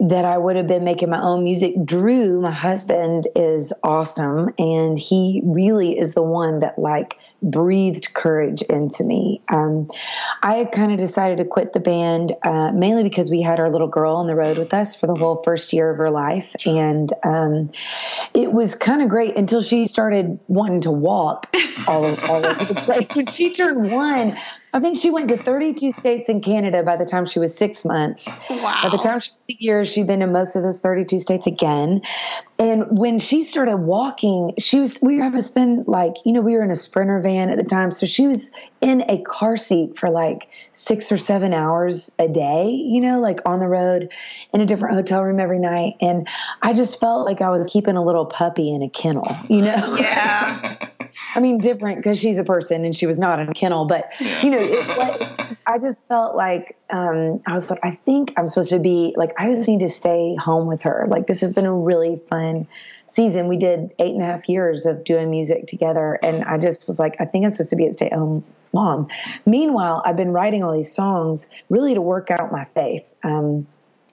that 0.00 0.24
I 0.24 0.38
would 0.38 0.56
have 0.56 0.66
been 0.66 0.84
making 0.84 1.10
my 1.10 1.20
own 1.20 1.44
music. 1.44 1.74
Drew, 1.84 2.40
my 2.40 2.52
husband, 2.52 3.26
is 3.34 3.72
awesome, 3.82 4.54
and 4.58 4.98
he 4.98 5.42
really 5.44 5.98
is 5.98 6.14
the 6.14 6.22
one 6.22 6.60
that 6.60 6.78
like 6.78 7.18
breathed 7.42 8.12
courage 8.14 8.62
into 8.62 9.04
me. 9.04 9.40
Um, 9.48 9.88
I 10.42 10.64
kind 10.64 10.92
of 10.92 10.98
decided 10.98 11.38
to 11.38 11.44
quit 11.44 11.72
the 11.72 11.80
band 11.80 12.34
uh, 12.42 12.72
mainly 12.72 13.02
because 13.02 13.30
we 13.30 13.42
had 13.42 13.60
our 13.60 13.70
little 13.70 13.86
girl 13.86 14.16
on 14.16 14.26
the 14.26 14.34
road 14.34 14.58
with 14.58 14.74
us 14.74 14.96
for 14.96 15.06
the 15.06 15.14
whole 15.14 15.42
first 15.42 15.72
year 15.72 15.90
of 15.90 15.98
her 15.98 16.10
life, 16.10 16.54
and 16.66 17.12
um, 17.24 17.70
it 18.34 18.52
was 18.52 18.74
kind 18.74 19.02
of 19.02 19.08
great 19.08 19.36
until 19.36 19.62
she 19.62 19.86
started 19.86 20.38
wanting 20.48 20.80
to 20.82 20.90
walk 20.90 21.54
all, 21.86 22.04
all 22.04 22.44
over 22.44 22.64
the 22.64 22.74
place. 22.74 23.08
When 23.14 23.26
she 23.26 23.52
turned 23.52 23.90
one, 23.90 24.36
I 24.72 24.80
think 24.80 24.98
she 24.98 25.10
went 25.10 25.28
to 25.28 25.36
32 25.36 25.92
states 25.92 26.28
in 26.28 26.40
Canada 26.40 26.82
by 26.82 26.96
the 26.96 27.06
time 27.06 27.24
she 27.24 27.38
was 27.38 27.56
six 27.56 27.84
months. 27.84 28.28
Wow. 28.50 28.80
By 28.82 28.88
the 28.90 28.98
time 28.98 29.20
she 29.20 29.30
was 29.30 29.56
a 29.56 29.62
year, 29.62 29.84
she'd 29.84 30.06
been 30.06 30.22
in 30.22 30.32
most 30.32 30.56
of 30.56 30.62
those 30.62 30.80
32 30.80 31.20
states 31.20 31.46
again. 31.46 32.02
And 32.58 32.98
when 32.98 33.18
she 33.18 33.44
started 33.44 33.76
walking, 33.76 34.54
she 34.58 34.80
was, 34.80 34.98
we 35.00 35.16
were 35.16 35.22
having 35.22 35.38
to 35.38 35.46
spend 35.46 35.88
like, 35.88 36.14
you 36.24 36.32
know, 36.32 36.40
we 36.40 36.54
were 36.54 36.62
in 36.62 36.70
a 36.70 36.76
sprinter 36.76 37.20
van 37.20 37.27
at 37.36 37.58
the 37.58 37.64
time. 37.64 37.90
So 37.90 38.06
she 38.06 38.26
was 38.26 38.50
in 38.80 39.02
a 39.08 39.20
car 39.22 39.56
seat 39.56 39.98
for 39.98 40.10
like 40.10 40.48
six 40.72 41.12
or 41.12 41.18
seven 41.18 41.52
hours 41.52 42.14
a 42.18 42.28
day, 42.28 42.70
you 42.70 43.00
know, 43.00 43.20
like 43.20 43.40
on 43.44 43.58
the 43.58 43.68
road 43.68 44.10
in 44.52 44.60
a 44.60 44.66
different 44.66 44.94
hotel 44.94 45.22
room 45.22 45.40
every 45.40 45.58
night. 45.58 45.94
And 46.00 46.26
I 46.62 46.72
just 46.72 47.00
felt 47.00 47.26
like 47.26 47.42
I 47.42 47.50
was 47.50 47.66
keeping 47.66 47.96
a 47.96 48.04
little 48.04 48.26
puppy 48.26 48.72
in 48.72 48.82
a 48.82 48.88
kennel, 48.88 49.36
you 49.48 49.62
know? 49.62 49.96
Yeah. 50.08 50.88
I 51.34 51.40
mean, 51.40 51.58
different 51.58 51.98
because 51.98 52.18
she's 52.18 52.38
a 52.38 52.44
person 52.44 52.84
and 52.84 52.94
she 52.94 53.06
was 53.06 53.18
not 53.18 53.40
in 53.40 53.48
a 53.48 53.54
kennel, 53.54 53.86
but 53.86 54.08
you 54.20 54.50
know, 54.50 54.60
like, 54.96 55.56
I 55.66 55.78
just 55.78 56.06
felt 56.06 56.36
like 56.36 56.76
um, 56.90 57.40
I 57.46 57.54
was 57.54 57.70
like, 57.70 57.80
I 57.82 57.92
think 57.92 58.34
I'm 58.36 58.46
supposed 58.46 58.70
to 58.70 58.78
be 58.78 59.14
like, 59.16 59.30
I 59.38 59.52
just 59.52 59.68
need 59.68 59.80
to 59.80 59.88
stay 59.88 60.36
home 60.36 60.66
with 60.66 60.82
her. 60.82 61.06
Like, 61.08 61.26
this 61.26 61.40
has 61.40 61.54
been 61.54 61.66
a 61.66 61.74
really 61.74 62.20
fun 62.28 62.66
season. 63.10 63.48
We 63.48 63.56
did 63.56 63.92
eight 63.98 64.14
and 64.14 64.22
a 64.22 64.26
half 64.26 64.48
years 64.48 64.86
of 64.86 65.04
doing 65.04 65.30
music 65.30 65.66
together, 65.66 66.18
and 66.22 66.44
I 66.44 66.58
just 66.58 66.86
was 66.86 66.98
like, 66.98 67.16
I 67.20 67.24
think 67.24 67.44
I'm 67.44 67.50
supposed 67.50 67.70
to 67.70 67.76
be 67.76 67.86
a 67.86 67.92
stay 67.92 68.06
at 68.06 68.12
home 68.12 68.44
mom. 68.72 69.08
Meanwhile, 69.46 70.02
I've 70.04 70.16
been 70.16 70.32
writing 70.32 70.62
all 70.62 70.72
these 70.72 70.92
songs 70.92 71.48
really 71.70 71.94
to 71.94 72.02
work 72.02 72.30
out 72.30 72.52
my 72.52 72.64
faith. 72.66 73.04
Um, 73.24 73.66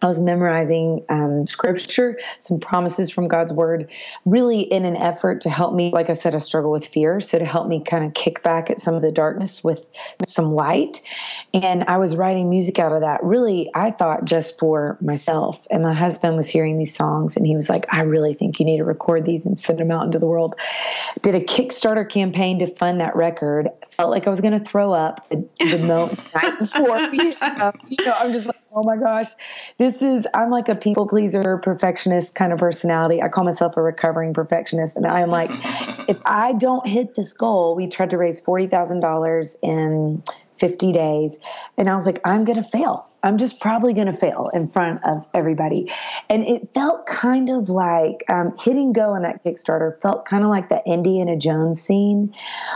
I 0.05 0.07
was 0.07 0.21
memorizing 0.21 1.03
um, 1.09 1.47
scripture, 1.47 2.19
some 2.37 2.59
promises 2.59 3.09
from 3.09 3.27
God's 3.27 3.51
word, 3.51 3.89
really 4.23 4.61
in 4.61 4.85
an 4.85 4.95
effort 4.95 5.41
to 5.41 5.49
help 5.49 5.73
me. 5.73 5.89
Like 5.89 6.11
I 6.11 6.13
said, 6.13 6.35
I 6.35 6.37
struggle 6.37 6.69
with 6.69 6.85
fear. 6.85 7.19
So 7.21 7.39
to 7.39 7.45
help 7.45 7.67
me 7.67 7.83
kind 7.83 8.05
of 8.05 8.13
kick 8.13 8.43
back 8.43 8.69
at 8.69 8.79
some 8.79 8.93
of 8.93 9.01
the 9.01 9.11
darkness 9.11 9.63
with 9.63 9.89
some 10.23 10.53
light. 10.53 11.01
And 11.55 11.85
I 11.85 11.97
was 11.97 12.15
writing 12.15 12.51
music 12.51 12.77
out 12.77 12.91
of 12.91 13.01
that, 13.01 13.23
really, 13.23 13.71
I 13.73 13.89
thought 13.89 14.25
just 14.25 14.59
for 14.59 14.99
myself. 15.01 15.65
And 15.71 15.81
my 15.81 15.95
husband 15.95 16.37
was 16.37 16.47
hearing 16.47 16.77
these 16.77 16.95
songs 16.95 17.35
and 17.35 17.47
he 17.47 17.55
was 17.55 17.67
like, 17.67 17.91
I 17.91 18.01
really 18.01 18.35
think 18.35 18.59
you 18.59 18.65
need 18.67 18.77
to 18.77 18.85
record 18.85 19.25
these 19.25 19.43
and 19.47 19.59
send 19.59 19.79
them 19.79 19.89
out 19.89 20.05
into 20.05 20.19
the 20.19 20.27
world. 20.27 20.53
Did 21.23 21.33
a 21.33 21.41
Kickstarter 21.41 22.07
campaign 22.07 22.59
to 22.59 22.67
fund 22.67 23.01
that 23.01 23.15
record. 23.15 23.69
Felt 23.97 24.11
like 24.11 24.27
I 24.27 24.29
was 24.29 24.41
going 24.41 24.53
to 24.53 24.63
throw 24.63 24.93
up 24.93 25.27
the, 25.29 25.49
the 25.57 25.77
night 26.35 26.59
before. 26.59 26.99
you 27.89 28.05
know, 28.05 28.13
I'm 28.19 28.31
just 28.31 28.45
like, 28.45 28.55
oh 28.75 28.81
my 28.83 28.97
gosh, 28.97 29.27
this 29.77 30.01
is, 30.01 30.27
I'm 30.33 30.49
like 30.49 30.67
a 30.67 30.75
people 30.75 31.07
pleaser, 31.07 31.57
perfectionist 31.57 32.35
kind 32.35 32.51
of 32.51 32.59
personality. 32.59 33.21
I 33.21 33.29
call 33.29 33.45
myself 33.45 33.77
a 33.77 33.81
recovering 33.81 34.33
perfectionist. 34.33 34.97
And 34.97 35.07
I'm 35.07 35.29
like, 35.29 35.51
if 36.09 36.21
I 36.25 36.53
don't 36.53 36.85
hit 36.85 37.15
this 37.15 37.33
goal, 37.33 37.75
we 37.75 37.87
tried 37.87 38.09
to 38.09 38.17
raise 38.17 38.41
$40,000 38.41 39.55
in 39.63 40.23
50 40.57 40.91
days. 40.91 41.39
And 41.77 41.89
I 41.89 41.95
was 41.95 42.05
like, 42.05 42.19
I'm 42.25 42.45
going 42.45 42.61
to 42.61 42.69
fail. 42.69 43.09
I'm 43.23 43.37
just 43.37 43.59
probably 43.59 43.93
going 43.93 44.07
to 44.07 44.13
fail 44.13 44.49
in 44.53 44.67
front 44.67 45.03
of 45.03 45.27
everybody. 45.33 45.91
And 46.29 46.43
it 46.47 46.73
felt 46.73 47.07
kind 47.07 47.49
of 47.49 47.69
like 47.69 48.23
um, 48.29 48.55
hitting 48.59 48.93
go 48.93 49.15
on 49.15 49.23
that 49.23 49.43
Kickstarter 49.43 49.99
felt 50.01 50.25
kind 50.25 50.43
of 50.43 50.49
like 50.49 50.69
the 50.69 50.81
Indiana 50.85 51.35
Jones 51.35 51.81
scene 51.81 52.35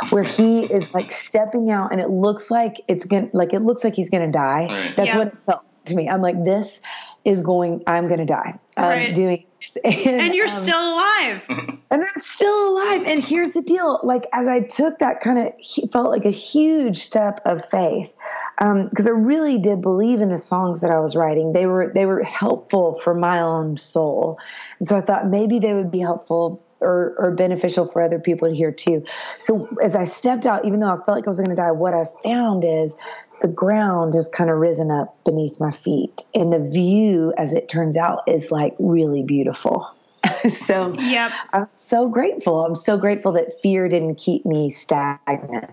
where 0.10 0.24
he 0.24 0.64
is 0.64 0.94
like 0.94 1.12
stepping 1.28 1.70
out 1.70 1.92
and 1.92 2.02
it 2.02 2.10
looks 2.10 2.50
like 2.50 2.82
it's 2.88 3.06
going 3.06 3.30
to, 3.30 3.38
like, 3.38 3.54
it 3.54 3.60
looks 3.60 3.84
like 3.84 3.94
he's 3.94 4.10
going 4.10 4.26
to 4.26 4.32
die. 4.32 4.94
That's 4.98 5.10
yeah. 5.10 5.18
what 5.18 5.28
it 5.28 5.38
felt 5.44 5.64
to 5.90 5.96
me. 5.96 6.10
I'm 6.10 6.22
like, 6.22 6.44
this 6.44 6.82
is 7.26 7.42
going, 7.42 7.84
I'm 7.86 8.08
going 8.08 8.20
to 8.20 8.26
die. 8.26 8.60
Right. 8.78 9.14
doing 9.14 9.46
and, 9.84 10.22
and, 10.22 10.36
you're 10.36 10.46
um, 10.46 10.50
still 10.50 10.80
alive. 10.80 11.46
and 11.50 11.78
I'm 11.92 12.16
still 12.16 12.74
alive. 12.74 13.04
And 13.06 13.24
here's 13.24 13.52
the 13.52 13.62
deal: 13.62 14.00
like 14.04 14.26
as 14.32 14.48
I 14.48 14.62
took 14.62 15.00
that 15.00 15.20
kind 15.20 15.38
of 15.38 15.92
felt 15.92 16.12
like 16.12 16.26
a 16.26 16.32
huge 16.32 16.98
step 16.98 17.42
of 17.46 17.68
faith, 17.70 18.10
because 18.58 19.08
um, 19.08 19.08
I 19.08 19.10
really 19.10 19.60
did 19.60 19.82
believe 19.82 20.22
in 20.22 20.30
the 20.30 20.38
songs 20.38 20.80
that 20.82 20.92
I 20.92 21.00
was 21.00 21.16
writing. 21.16 21.52
They 21.52 21.66
were 21.66 21.92
they 21.94 22.06
were 22.06 22.24
helpful 22.24 22.94
for 23.00 23.14
my 23.14 23.42
own 23.42 23.76
soul, 23.76 24.40
and 24.80 24.88
so 24.88 24.96
I 24.96 25.02
thought 25.02 25.28
maybe 25.28 25.60
they 25.60 25.74
would 25.74 25.92
be 25.92 26.00
helpful 26.00 26.64
or, 26.82 27.16
or, 27.18 27.32
beneficial 27.32 27.86
for 27.86 28.02
other 28.02 28.20
people 28.20 28.48
to 28.48 28.56
hear 28.56 28.72
too. 28.72 29.04
So 29.38 29.68
as 29.82 29.96
I 29.96 30.06
stepped 30.06 30.46
out, 30.46 30.66
even 30.66 30.80
though 30.80 30.90
I 30.90 30.96
felt 30.96 31.10
like 31.10 31.28
I 31.28 31.30
was 31.30 31.38
going 31.38 31.50
to 31.50 31.56
die, 31.56 31.72
what 31.72 31.94
I 31.94 32.06
found 32.24 32.64
is 32.66 32.96
the 33.42 33.48
ground 33.48 34.14
has 34.16 34.30
kind 34.30 34.50
of 34.50 34.58
risen 34.58 34.92
up 34.92 35.24
beneath 35.24 35.60
my 35.60 35.72
feet. 35.72 36.26
And 36.34 36.52
the 36.52 36.60
view, 36.60 37.34
as 37.38 37.54
it 37.54 37.70
turns 37.70 37.98
out, 37.98 38.24
is 38.28 38.52
like 38.52 38.76
really 38.80 39.24
beautiful. 39.24 39.94
so 40.50 40.94
yep. 40.94 41.32
I'm 41.54 41.68
so 41.72 42.08
grateful. 42.08 42.66
I'm 42.66 42.76
so 42.76 42.98
grateful 42.98 43.34
that 43.34 43.62
fear 43.62 43.88
didn't 43.88 44.16
keep 44.16 44.46
me 44.46 44.72
stagnant. 44.72 45.72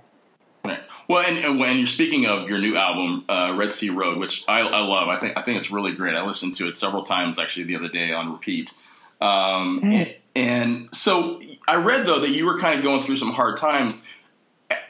Well, 1.09 1.25
and, 1.25 1.39
and, 1.39 1.61
when 1.61 1.79
you're 1.79 1.87
speaking 1.87 2.27
of 2.27 2.49
your 2.49 2.59
new 2.59 2.77
album, 2.77 3.25
uh, 3.29 3.55
Red 3.57 3.73
Sea 3.73 3.91
Road, 3.91 4.19
which 4.19 4.45
I, 4.49 4.61
I, 4.61 4.81
love, 4.81 5.09
I 5.09 5.19
think 5.19 5.37
I 5.37 5.43
think 5.43 5.59
it's 5.59 5.71
really 5.71 5.93
great. 5.93 6.17
I 6.17 6.25
listened 6.25 6.57
to 6.57 6.69
it 6.69 6.77
several 6.77 7.05
times 7.05 7.39
actually 7.39 7.65
the 7.65 7.77
other 7.77 7.89
day 7.89 8.13
on 8.13 8.33
repeat. 8.33 8.73
Um, 9.21 9.81
and, 9.85 10.15
and 10.35 10.89
so 10.93 11.41
I 11.67 11.77
read 11.77 12.07
though 12.07 12.21
that 12.21 12.31
you 12.31 12.45
were 12.45 12.59
kind 12.59 12.79
of 12.79 12.85
going 12.85 13.03
through 13.03 13.17
some 13.17 13.33
hard 13.33 13.57
times. 13.57 14.05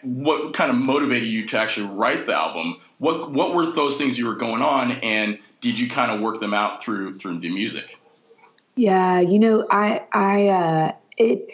What 0.03 0.55
kind 0.55 0.71
of 0.71 0.77
motivated 0.77 1.29
you 1.29 1.47
to 1.49 1.59
actually 1.59 1.89
write 1.89 2.27
the 2.27 2.35
album? 2.35 2.81
What 2.99 3.33
what 3.33 3.55
were 3.55 3.71
those 3.73 3.99
things 3.99 4.19
you 4.19 4.27
were 4.27 4.37
going 4.37 4.63
on, 4.63 4.93
and 4.93 5.39
did 5.61 5.79
you 5.79 5.89
kind 5.89 6.11
of 6.11 6.21
work 6.21 6.41
them 6.41 6.55
out 6.55 6.83
through 6.83 7.15
through 7.15 7.41
the 7.41 7.51
music? 7.51 8.01
Yeah, 8.75 9.21
you 9.21 9.39
know, 9.39 9.67
I 9.71 10.03
I 10.13 10.49
uh, 10.49 10.93
it 11.17 11.51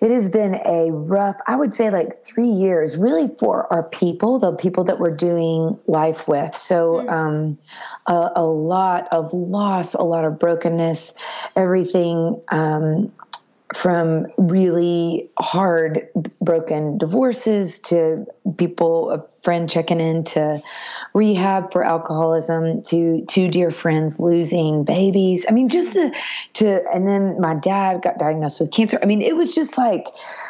it 0.00 0.10
has 0.10 0.28
been 0.28 0.54
a 0.54 0.90
rough, 0.92 1.36
I 1.46 1.56
would 1.56 1.72
say, 1.72 1.90
like 1.90 2.22
three 2.22 2.48
years, 2.48 2.96
really 2.96 3.28
for 3.38 3.72
our 3.72 3.88
people, 3.88 4.38
the 4.38 4.52
people 4.52 4.84
that 4.84 4.98
we're 5.00 5.14
doing 5.14 5.78
life 5.86 6.28
with. 6.28 6.54
So, 6.54 6.96
mm. 6.96 7.10
um, 7.10 7.58
a, 8.06 8.30
a, 8.36 8.44
lot 8.44 9.08
of 9.10 9.32
loss, 9.32 9.94
a 9.94 10.02
lot 10.02 10.24
of 10.24 10.38
brokenness, 10.38 11.14
everything 11.56 12.40
um, 12.52 13.10
from 13.76 14.26
really 14.38 15.28
hard 15.38 16.08
broken 16.40 16.96
divorces 16.96 17.80
to 17.80 18.24
people 18.56 19.10
a 19.10 19.22
friend 19.42 19.68
checking 19.68 20.00
into 20.00 20.62
rehab 21.12 21.70
for 21.72 21.84
alcoholism 21.84 22.82
to 22.82 23.26
two 23.26 23.48
dear 23.48 23.70
friends 23.70 24.18
losing 24.18 24.84
babies. 24.84 25.44
I 25.46 25.52
mean 25.52 25.68
just 25.68 25.92
the 25.92 26.16
to 26.54 26.82
and 26.90 27.06
then 27.06 27.38
my 27.38 27.54
dad 27.54 28.00
got 28.00 28.18
diagnosed 28.18 28.60
with 28.60 28.72
cancer. 28.72 28.98
I 29.02 29.04
mean 29.04 29.20
it 29.20 29.36
was 29.36 29.54
just 29.54 29.76
like 29.76 30.06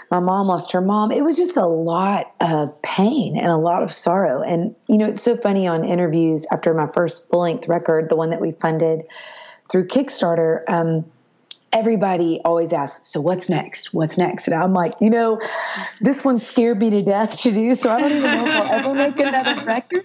my 0.08 0.20
mom 0.20 0.46
lost 0.46 0.70
her 0.70 0.80
mom. 0.80 1.10
It 1.10 1.24
was 1.24 1.36
just 1.36 1.56
a 1.56 1.66
lot 1.66 2.32
of 2.40 2.80
pain 2.82 3.36
and 3.36 3.48
a 3.48 3.56
lot 3.56 3.82
of 3.82 3.92
sorrow. 3.92 4.42
And 4.42 4.76
you 4.88 4.98
know 4.98 5.06
it's 5.06 5.20
so 5.20 5.36
funny 5.36 5.66
on 5.66 5.84
interviews 5.84 6.46
after 6.52 6.72
my 6.74 6.88
first 6.94 7.28
full 7.28 7.40
length 7.40 7.66
record 7.66 8.08
the 8.08 8.16
one 8.16 8.30
that 8.30 8.40
we 8.40 8.52
funded 8.52 9.02
through 9.68 9.88
kickstarter 9.88 10.62
um, 10.68 11.04
everybody 11.72 12.40
always 12.44 12.72
asks, 12.72 13.08
so 13.08 13.20
what's 13.20 13.48
next? 13.48 13.92
What's 13.92 14.16
next? 14.16 14.48
And 14.48 14.54
I'm 14.54 14.72
like, 14.72 14.92
you 15.00 15.10
know, 15.10 15.38
this 16.00 16.24
one 16.24 16.38
scared 16.38 16.78
me 16.78 16.90
to 16.90 17.02
death 17.02 17.38
to 17.42 17.52
do, 17.52 17.74
so 17.74 17.90
I 17.90 18.00
don't 18.00 18.12
even 18.12 18.22
know 18.22 18.46
if 18.46 18.54
I'll 18.54 18.72
ever 18.72 18.94
make 18.94 19.18
another 19.18 19.64
record. 19.66 20.04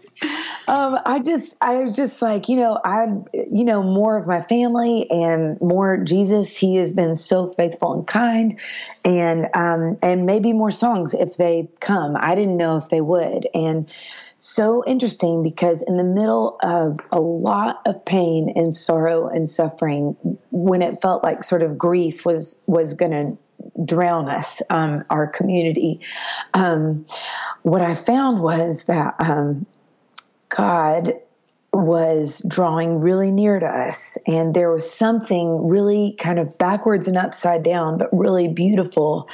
Um, 0.68 1.00
I 1.06 1.20
just, 1.20 1.58
I 1.62 1.78
was 1.78 1.96
just 1.96 2.22
like, 2.22 2.50
you 2.50 2.58
know, 2.58 2.80
I, 2.84 3.06
you 3.34 3.64
know, 3.64 3.84
more 3.84 4.18
of 4.18 4.28
my 4.28 4.42
family 4.42 5.10
and 5.10 5.60
more 5.62 5.98
Jesus. 5.98 6.58
He 6.58 6.76
has 6.78 6.94
been 6.94 7.16
so 7.16 7.50
faithful 7.50 7.94
and 7.94 8.08
kind, 8.08 8.60
and 9.06 9.48
um, 9.54 9.98
and 10.02 10.26
maybe 10.26 10.54
more 10.54 10.72
songs 10.72 11.14
if 11.14 11.38
they 11.38 11.70
come. 11.80 12.18
I 12.20 12.36
didn't 12.36 12.58
know 12.58 12.78
if 12.78 12.90
they 12.90 13.02
would, 13.02 13.48
and 13.54 13.90
so 14.42 14.84
interesting 14.88 15.44
because 15.44 15.84
in 15.84 15.98
the 15.98 16.04
middle 16.04 16.58
of 16.64 17.00
a 17.12 17.22
lot 17.22 17.80
of 17.86 18.04
pain 18.06 18.52
and 18.56 18.76
sorrow 18.76 19.28
and 19.28 19.48
suffering 19.48 20.16
when 20.50 20.82
it 20.82 21.00
felt 21.00 21.24
like 21.24 21.44
sort 21.44 21.62
of 21.62 21.78
grief 21.78 22.26
was 22.26 22.60
was 22.66 22.96
going 22.96 23.12
to 23.12 23.38
drown 23.86 24.28
us 24.28 24.62
um, 24.72 25.04
our 25.12 25.28
community 25.28 26.00
um, 26.56 27.06
what 27.62 27.84
i 27.84 27.94
found 27.94 28.42
was 28.42 28.86
that 28.86 29.14
um, 29.20 29.66
god 30.50 31.14
was 31.74 32.46
drawing 32.50 33.00
really 33.00 33.32
near 33.32 33.58
to 33.58 33.66
us. 33.66 34.18
And 34.28 34.54
there 34.54 34.72
was 34.72 34.92
something 34.92 35.70
really 35.70 36.16
kind 36.20 36.38
of 36.38 36.58
backwards 36.58 37.08
and 37.08 37.18
upside 37.18 37.64
down, 37.64 37.98
but 37.98 38.10
really 38.12 38.50
beautiful 38.50 39.30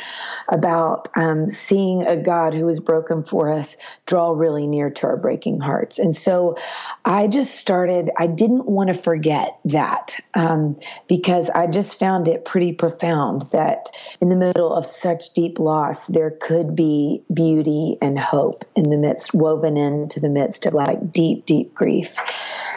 about 0.48 1.08
um, 1.16 1.48
seeing 1.48 2.06
a 2.06 2.16
God 2.16 2.54
who 2.54 2.66
was 2.66 2.80
broken 2.80 3.24
for 3.24 3.52
us 3.52 3.76
draw 4.06 4.34
really 4.34 4.68
near 4.68 4.92
to 4.92 5.08
our 5.08 5.18
breaking 5.18 5.60
hearts. 5.60 5.98
And 5.98 6.16
so 6.16 6.58
I 7.06 7.28
just 7.28 7.56
started, 7.56 8.12
I 8.18 8.28
didn't 8.28 8.68
want 8.68 8.90
to 8.90 8.94
forget 8.94 9.58
that 9.66 10.20
um, 10.36 10.80
because 11.08 11.50
I 11.50 11.66
just 11.66 11.98
found 11.98 12.28
it 12.28 12.46
pretty 12.46 12.72
profound 12.72 13.44
that 13.52 13.90
in 14.22 14.30
the 14.30 14.36
middle 14.36 14.72
of 14.72 14.86
such 14.86 15.34
deep 15.34 15.58
loss, 15.58 16.06
there 16.06 16.32
could 16.40 16.76
be 16.76 17.24
beauty 17.34 17.98
and 18.00 18.20
hope 18.20 18.64
in 18.76 18.92
the 18.92 18.98
midst, 18.98 19.34
woven 19.34 19.76
into 19.76 20.20
the 20.20 20.30
midst 20.30 20.68
of 20.68 20.76
like 20.76 21.12
deep, 21.12 21.48
deep 21.48 21.74
grief. 21.74 22.16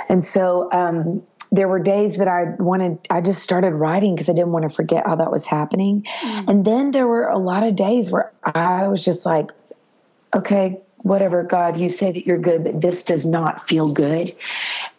And 0.09 0.25
so 0.25 0.69
um, 0.73 1.23
there 1.53 1.69
were 1.69 1.79
days 1.79 2.17
that 2.17 2.29
I 2.29 2.55
wanted, 2.59 2.99
I 3.11 3.21
just 3.21 3.43
started 3.43 3.73
writing 3.75 4.15
because 4.15 4.29
I 4.29 4.33
didn't 4.33 4.53
want 4.53 4.69
to 4.69 4.75
forget 4.75 5.07
how 5.07 5.17
that 5.17 5.31
was 5.31 5.47
happening. 5.47 6.07
Mm. 6.21 6.49
And 6.49 6.65
then 6.65 6.91
there 6.91 7.07
were 7.07 7.27
a 7.27 7.39
lot 7.39 7.63
of 7.63 7.77
days 7.77 8.11
where 8.11 8.33
I 8.45 8.89
was 8.89 9.05
just 9.05 9.27
like, 9.27 9.51
okay, 10.35 10.81
whatever 11.03 11.43
god 11.43 11.79
you 11.79 11.89
say 11.89 12.13
that 12.13 12.27
you're 12.27 12.39
good 12.39 12.65
but 12.65 12.81
this 12.81 13.05
does 13.05 13.25
not 13.25 13.67
feel 13.67 13.93
good 13.93 14.35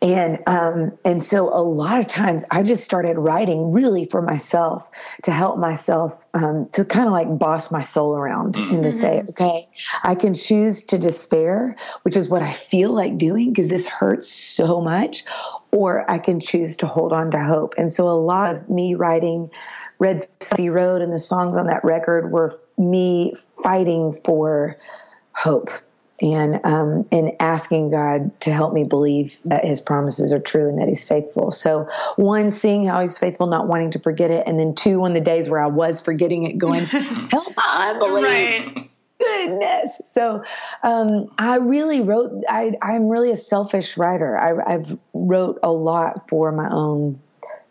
and 0.02 0.40
um, 0.48 0.98
and 1.06 1.22
so 1.22 1.50
a 1.54 1.62
lot 1.62 2.00
of 2.00 2.08
times 2.08 2.44
i 2.52 2.64
just 2.64 2.84
started 2.84 3.18
writing 3.18 3.72
really 3.72 4.06
for 4.06 4.22
myself 4.22 4.90
to 5.24 5.32
help 5.32 5.58
myself 5.58 6.26
um, 6.34 6.68
to 6.70 6.84
kind 6.84 7.06
of 7.06 7.12
like 7.12 7.38
boss 7.38 7.72
my 7.72 7.82
soul 7.82 8.16
around 8.16 8.56
mm-hmm. 8.56 8.76
and 8.76 8.84
to 8.84 8.92
say 8.92 9.20
mm-hmm. 9.20 9.30
okay 9.30 9.64
i 10.04 10.16
can 10.16 10.34
choose 10.34 10.86
to 10.86 10.98
despair 10.98 11.76
which 12.02 12.18
is 12.18 12.30
what 12.30 12.42
i 12.42 12.52
feel 12.52 12.92
like 12.92 13.18
doing 13.18 13.52
because 13.52 13.68
this 13.68 13.88
hurts 13.88 14.28
so 14.28 14.82
much 14.82 15.24
or 15.72 16.10
i 16.10 16.18
can 16.18 16.40
choose 16.40 16.78
to 16.78 16.88
hold 16.88 17.14
on 17.14 17.32
to 17.32 17.44
hope 17.44 17.76
and 17.78 17.92
so 17.92 18.10
a 18.10 18.18
lot 18.20 18.56
of 18.56 18.70
me 18.70 18.96
writing 18.96 19.50
red 20.00 20.26
sea 20.42 20.70
road 20.70 21.02
and 21.02 21.14
the 21.14 21.20
songs 21.20 21.58
on 21.58 21.68
that 21.68 21.84
record 21.84 22.32
were 22.32 22.60
me 22.78 23.36
fighting 23.64 24.14
for 24.14 24.78
hope 25.34 25.70
and 26.22 26.64
um, 26.66 27.08
and 27.12 27.32
asking 27.40 27.92
God 27.92 28.40
to 28.42 28.54
help 28.54 28.74
me 28.74 28.84
believe 28.84 29.40
that 29.46 29.66
His 29.66 29.82
promises 29.82 30.32
are 30.32 30.40
true 30.40 30.70
and 30.70 30.80
that 30.80 30.88
He's 30.88 31.08
faithful. 31.08 31.52
So 31.52 31.90
one, 32.16 32.52
seeing 32.52 32.86
how 32.86 33.02
He's 33.02 33.18
faithful, 33.18 33.48
not 33.48 33.68
wanting 33.68 33.92
to 33.92 34.00
forget 34.00 34.32
it, 34.32 34.48
and 34.48 34.60
then 34.60 34.76
two, 34.76 35.04
on 35.04 35.14
the 35.14 35.22
days 35.22 35.50
where 35.50 35.62
I 35.62 35.68
was 35.68 36.00
forgetting 36.00 36.44
it, 36.44 36.58
going, 36.58 36.86
"Help 36.86 37.56
my 37.58 37.92
unbelief." 37.94 38.24
Right. 38.24 38.88
Goodness. 39.20 40.02
So 40.06 40.44
um, 40.84 41.32
I 41.38 41.58
really 41.58 42.02
wrote. 42.02 42.44
I, 42.50 42.74
I'm 42.82 43.08
really 43.08 43.32
a 43.32 43.38
selfish 43.38 43.98
writer. 43.98 44.38
I, 44.38 44.74
I've 44.74 44.98
wrote 45.14 45.60
a 45.62 45.72
lot 45.72 46.28
for 46.30 46.52
my 46.52 46.70
own 46.72 47.22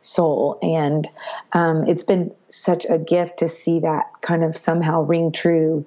soul. 0.01 0.59
And 0.63 1.07
um, 1.53 1.85
it's 1.87 2.03
been 2.03 2.33
such 2.49 2.87
a 2.89 2.99
gift 2.99 3.39
to 3.39 3.49
see 3.49 3.81
that 3.81 4.07
kind 4.23 4.43
of 4.43 4.57
somehow 4.57 5.03
ring 5.03 5.31
true 5.31 5.85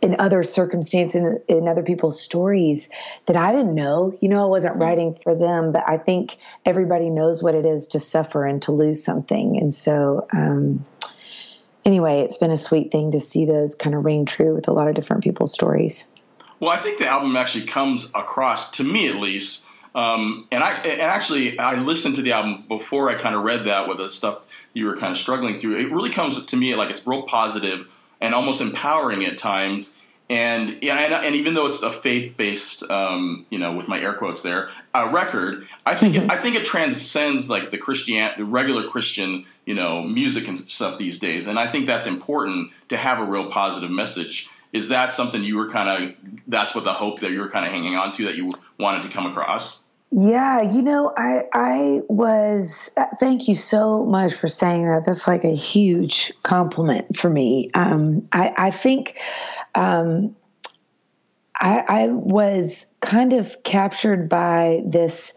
in 0.00 0.16
other 0.18 0.42
circumstances, 0.42 1.20
in, 1.20 1.40
in 1.48 1.68
other 1.68 1.82
people's 1.82 2.20
stories 2.20 2.88
that 3.26 3.36
I 3.36 3.52
didn't 3.52 3.74
know. 3.74 4.16
You 4.20 4.28
know, 4.28 4.42
I 4.42 4.46
wasn't 4.46 4.76
writing 4.76 5.18
for 5.22 5.36
them, 5.36 5.72
but 5.72 5.84
I 5.88 5.98
think 5.98 6.36
everybody 6.64 7.10
knows 7.10 7.42
what 7.42 7.54
it 7.54 7.66
is 7.66 7.88
to 7.88 8.00
suffer 8.00 8.44
and 8.44 8.62
to 8.62 8.72
lose 8.72 9.04
something. 9.04 9.58
And 9.58 9.74
so, 9.74 10.26
um, 10.32 10.84
anyway, 11.84 12.20
it's 12.20 12.38
been 12.38 12.52
a 12.52 12.56
sweet 12.56 12.92
thing 12.92 13.10
to 13.10 13.20
see 13.20 13.46
those 13.46 13.74
kind 13.74 13.94
of 13.96 14.04
ring 14.04 14.26
true 14.26 14.54
with 14.54 14.68
a 14.68 14.72
lot 14.72 14.88
of 14.88 14.94
different 14.94 15.24
people's 15.24 15.52
stories. 15.52 16.08
Well, 16.60 16.70
I 16.70 16.78
think 16.78 16.98
the 16.98 17.06
album 17.06 17.36
actually 17.36 17.66
comes 17.66 18.10
across, 18.14 18.70
to 18.72 18.84
me 18.84 19.08
at 19.08 19.16
least, 19.16 19.65
um, 19.96 20.46
and 20.52 20.62
I 20.62 20.74
and 20.80 21.00
actually 21.00 21.58
I 21.58 21.74
listened 21.76 22.16
to 22.16 22.22
the 22.22 22.32
album 22.32 22.64
before 22.68 23.08
I 23.08 23.14
kind 23.14 23.34
of 23.34 23.42
read 23.42 23.64
that 23.64 23.88
with 23.88 23.96
the 23.96 24.10
stuff 24.10 24.46
you 24.74 24.84
were 24.84 24.96
kind 24.96 25.10
of 25.10 25.16
struggling 25.16 25.58
through. 25.58 25.78
It 25.78 25.90
really 25.90 26.10
comes 26.10 26.44
to 26.44 26.56
me 26.56 26.74
like 26.74 26.90
it's 26.90 27.06
real 27.06 27.22
positive 27.22 27.88
and 28.20 28.34
almost 28.34 28.60
empowering 28.60 29.24
at 29.24 29.38
times. 29.38 29.96
And 30.28 30.78
yeah, 30.82 30.98
and, 30.98 31.14
and 31.14 31.34
even 31.34 31.54
though 31.54 31.66
it's 31.66 31.82
a 31.82 31.90
faith 31.90 32.36
based, 32.36 32.82
um, 32.90 33.46
you 33.48 33.58
know, 33.58 33.72
with 33.72 33.88
my 33.88 33.98
air 33.98 34.12
quotes 34.12 34.42
there, 34.42 34.68
a 34.92 35.08
record, 35.08 35.66
I 35.86 35.94
think 35.94 36.14
it, 36.14 36.30
I 36.30 36.36
think 36.36 36.56
it 36.56 36.66
transcends 36.66 37.48
like 37.48 37.70
the 37.70 37.78
Christian, 37.78 38.32
the 38.36 38.44
regular 38.44 38.86
Christian, 38.88 39.46
you 39.64 39.74
know, 39.74 40.02
music 40.02 40.46
and 40.46 40.58
stuff 40.58 40.98
these 40.98 41.18
days. 41.18 41.46
And 41.46 41.58
I 41.58 41.72
think 41.72 41.86
that's 41.86 42.06
important 42.06 42.70
to 42.90 42.98
have 42.98 43.18
a 43.18 43.24
real 43.24 43.50
positive 43.50 43.90
message. 43.90 44.50
Is 44.74 44.90
that 44.90 45.14
something 45.14 45.42
you 45.42 45.56
were 45.56 45.70
kind 45.70 45.88
of? 45.88 46.16
That's 46.46 46.74
what 46.74 46.84
the 46.84 46.92
hope 46.92 47.20
that 47.20 47.30
you 47.30 47.40
were 47.40 47.48
kind 47.48 47.64
of 47.64 47.72
hanging 47.72 47.96
on 47.96 48.12
to 48.14 48.24
that 48.26 48.34
you 48.34 48.50
wanted 48.78 49.04
to 49.04 49.08
come 49.08 49.24
across. 49.24 49.84
Yeah, 50.10 50.62
you 50.62 50.82
know, 50.82 51.12
I 51.16 51.44
I 51.52 52.00
was. 52.08 52.90
Thank 53.18 53.48
you 53.48 53.54
so 53.54 54.04
much 54.04 54.34
for 54.34 54.48
saying 54.48 54.86
that. 54.86 55.04
That's 55.04 55.26
like 55.26 55.44
a 55.44 55.54
huge 55.54 56.32
compliment 56.42 57.16
for 57.16 57.28
me. 57.28 57.70
Um, 57.74 58.28
I 58.32 58.52
I 58.56 58.70
think. 58.70 59.20
Um, 59.74 60.36
I, 61.58 61.84
I 61.88 62.08
was 62.08 62.92
kind 63.00 63.32
of 63.32 63.62
captured 63.62 64.28
by 64.28 64.82
this 64.86 65.34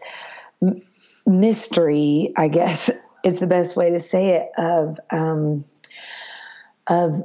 m- 0.62 0.82
mystery, 1.26 2.32
I 2.36 2.48
guess 2.48 2.90
is 3.24 3.38
the 3.38 3.46
best 3.46 3.76
way 3.76 3.90
to 3.90 4.00
say 4.00 4.36
it, 4.36 4.50
of 4.58 4.98
um, 5.10 5.64
of 6.86 7.24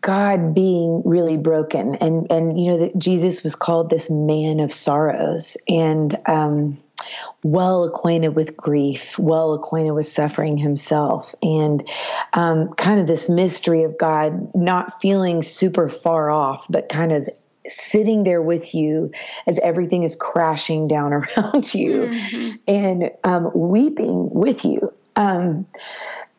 God 0.00 0.54
being 0.54 1.02
really 1.04 1.36
broken, 1.36 1.94
and 1.96 2.30
and 2.30 2.58
you 2.58 2.70
know 2.70 2.78
that 2.78 2.98
Jesus 2.98 3.42
was 3.42 3.54
called 3.54 3.88
this 3.90 4.10
man 4.10 4.60
of 4.60 4.72
sorrows, 4.72 5.56
and 5.68 6.14
um, 6.26 6.78
well 7.42 7.84
acquainted 7.84 8.36
with 8.36 8.56
grief, 8.56 9.18
well 9.18 9.54
acquainted 9.54 9.92
with 9.92 10.06
suffering 10.06 10.58
himself, 10.58 11.34
and 11.42 11.88
um, 12.34 12.74
kind 12.74 13.00
of 13.00 13.06
this 13.06 13.30
mystery 13.30 13.84
of 13.84 13.96
God 13.96 14.50
not 14.54 15.00
feeling 15.00 15.42
super 15.42 15.88
far 15.88 16.30
off, 16.30 16.66
but 16.68 16.88
kind 16.88 17.12
of 17.12 17.28
sitting 17.66 18.24
there 18.24 18.42
with 18.42 18.74
you 18.74 19.12
as 19.46 19.58
everything 19.60 20.02
is 20.02 20.16
crashing 20.16 20.88
down 20.88 21.12
around 21.14 21.74
you, 21.74 22.02
mm-hmm. 22.02 22.50
and 22.68 23.10
um, 23.24 23.50
weeping 23.54 24.28
with 24.34 24.64
you 24.64 24.92
Um, 25.16 25.66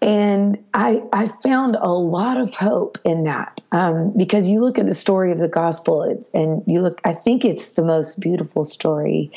and 0.01 0.57
I, 0.73 1.03
I 1.13 1.27
found 1.27 1.77
a 1.79 1.93
lot 1.93 2.37
of 2.37 2.55
hope 2.55 2.97
in 3.03 3.23
that 3.25 3.61
um, 3.71 4.13
because 4.17 4.47
you 4.47 4.59
look 4.59 4.79
at 4.79 4.87
the 4.87 4.95
story 4.95 5.31
of 5.31 5.37
the 5.37 5.47
gospel 5.47 6.03
and 6.33 6.63
you 6.65 6.81
look, 6.81 6.99
I 7.05 7.13
think 7.13 7.45
it's 7.45 7.69
the 7.71 7.83
most 7.83 8.19
beautiful 8.19 8.65
story 8.65 9.31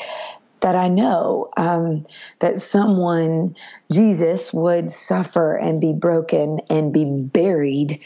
that 0.61 0.75
I 0.75 0.87
know 0.87 1.49
um, 1.57 2.05
that 2.39 2.59
someone, 2.59 3.55
Jesus, 3.91 4.51
would 4.51 4.89
suffer 4.89 5.55
and 5.55 5.79
be 5.79 5.93
broken 5.93 6.59
and 6.71 6.91
be 6.91 7.21
buried 7.31 7.99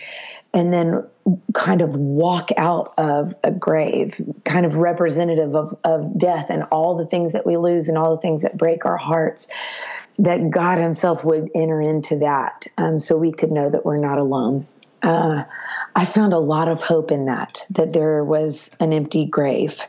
and 0.53 0.73
then 0.73 1.07
kind 1.53 1.81
of 1.81 1.95
walk 1.95 2.49
out 2.57 2.89
of 2.97 3.35
a 3.43 3.51
grave, 3.51 4.19
kind 4.45 4.65
of 4.65 4.77
representative 4.77 5.55
of, 5.55 5.77
of 5.83 6.17
death 6.17 6.47
and 6.49 6.63
all 6.71 6.97
the 6.97 7.05
things 7.05 7.33
that 7.33 7.45
we 7.45 7.55
lose 7.55 7.87
and 7.87 7.97
all 7.97 8.15
the 8.15 8.21
things 8.21 8.41
that 8.41 8.57
break 8.57 8.85
our 8.85 8.97
hearts, 8.97 9.47
that 10.19 10.49
God 10.51 10.77
Himself 10.77 11.25
would 11.25 11.49
enter 11.55 11.81
into 11.81 12.19
that 12.19 12.67
um, 12.77 12.99
so 12.99 13.17
we 13.17 13.31
could 13.31 13.51
know 13.51 13.69
that 13.69 13.85
we're 13.85 13.97
not 13.97 14.17
alone. 14.17 14.67
Uh, 15.01 15.45
I 15.95 16.05
found 16.05 16.33
a 16.33 16.39
lot 16.39 16.67
of 16.67 16.81
hope 16.81 17.11
in 17.11 17.25
that, 17.25 17.65
that 17.71 17.93
there 17.93 18.23
was 18.23 18.75
an 18.79 18.91
empty 18.91 19.25
grave. 19.25 19.81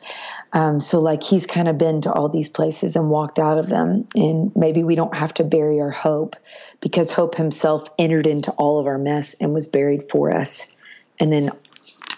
Um, 0.52 0.80
so, 0.80 1.00
like, 1.00 1.22
he's 1.22 1.46
kind 1.46 1.68
of 1.68 1.78
been 1.78 2.02
to 2.02 2.12
all 2.12 2.28
these 2.28 2.48
places 2.48 2.96
and 2.96 3.10
walked 3.10 3.38
out 3.38 3.58
of 3.58 3.68
them. 3.68 4.06
And 4.14 4.54
maybe 4.54 4.84
we 4.84 4.94
don't 4.94 5.14
have 5.14 5.34
to 5.34 5.44
bury 5.44 5.80
our 5.80 5.90
hope 5.90 6.36
because 6.80 7.10
hope 7.10 7.34
himself 7.34 7.88
entered 7.98 8.26
into 8.26 8.52
all 8.52 8.78
of 8.78 8.86
our 8.86 8.98
mess 8.98 9.34
and 9.40 9.52
was 9.52 9.66
buried 9.66 10.10
for 10.10 10.34
us 10.34 10.74
and 11.18 11.32
then 11.32 11.50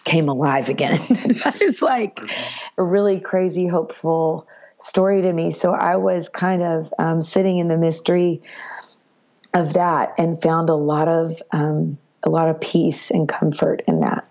came 0.05 0.29
alive 0.29 0.69
again. 0.69 0.99
it's 1.09 1.83
like 1.83 2.19
a 2.77 2.83
really 2.83 3.21
crazy, 3.21 3.67
hopeful 3.67 4.47
story 4.83 5.23
to 5.23 5.33
me. 5.33 5.51
So, 5.53 5.73
I 5.73 5.97
was 5.97 6.29
kind 6.29 6.63
of 6.63 6.93
um, 6.99 7.23
sitting 7.23 7.59
in 7.59 7.69
the 7.69 7.79
mystery 7.79 8.43
of 9.55 9.75
that 9.75 10.15
and 10.19 10.41
found 10.43 10.71
a 10.71 10.75
lot 10.75 11.09
of 11.09 11.43
um, 11.53 11.99
a 12.23 12.31
lot 12.31 12.49
of 12.49 12.61
peace 12.61 13.11
and 13.11 13.29
comfort 13.29 13.83
in 13.87 14.01
that. 14.01 14.29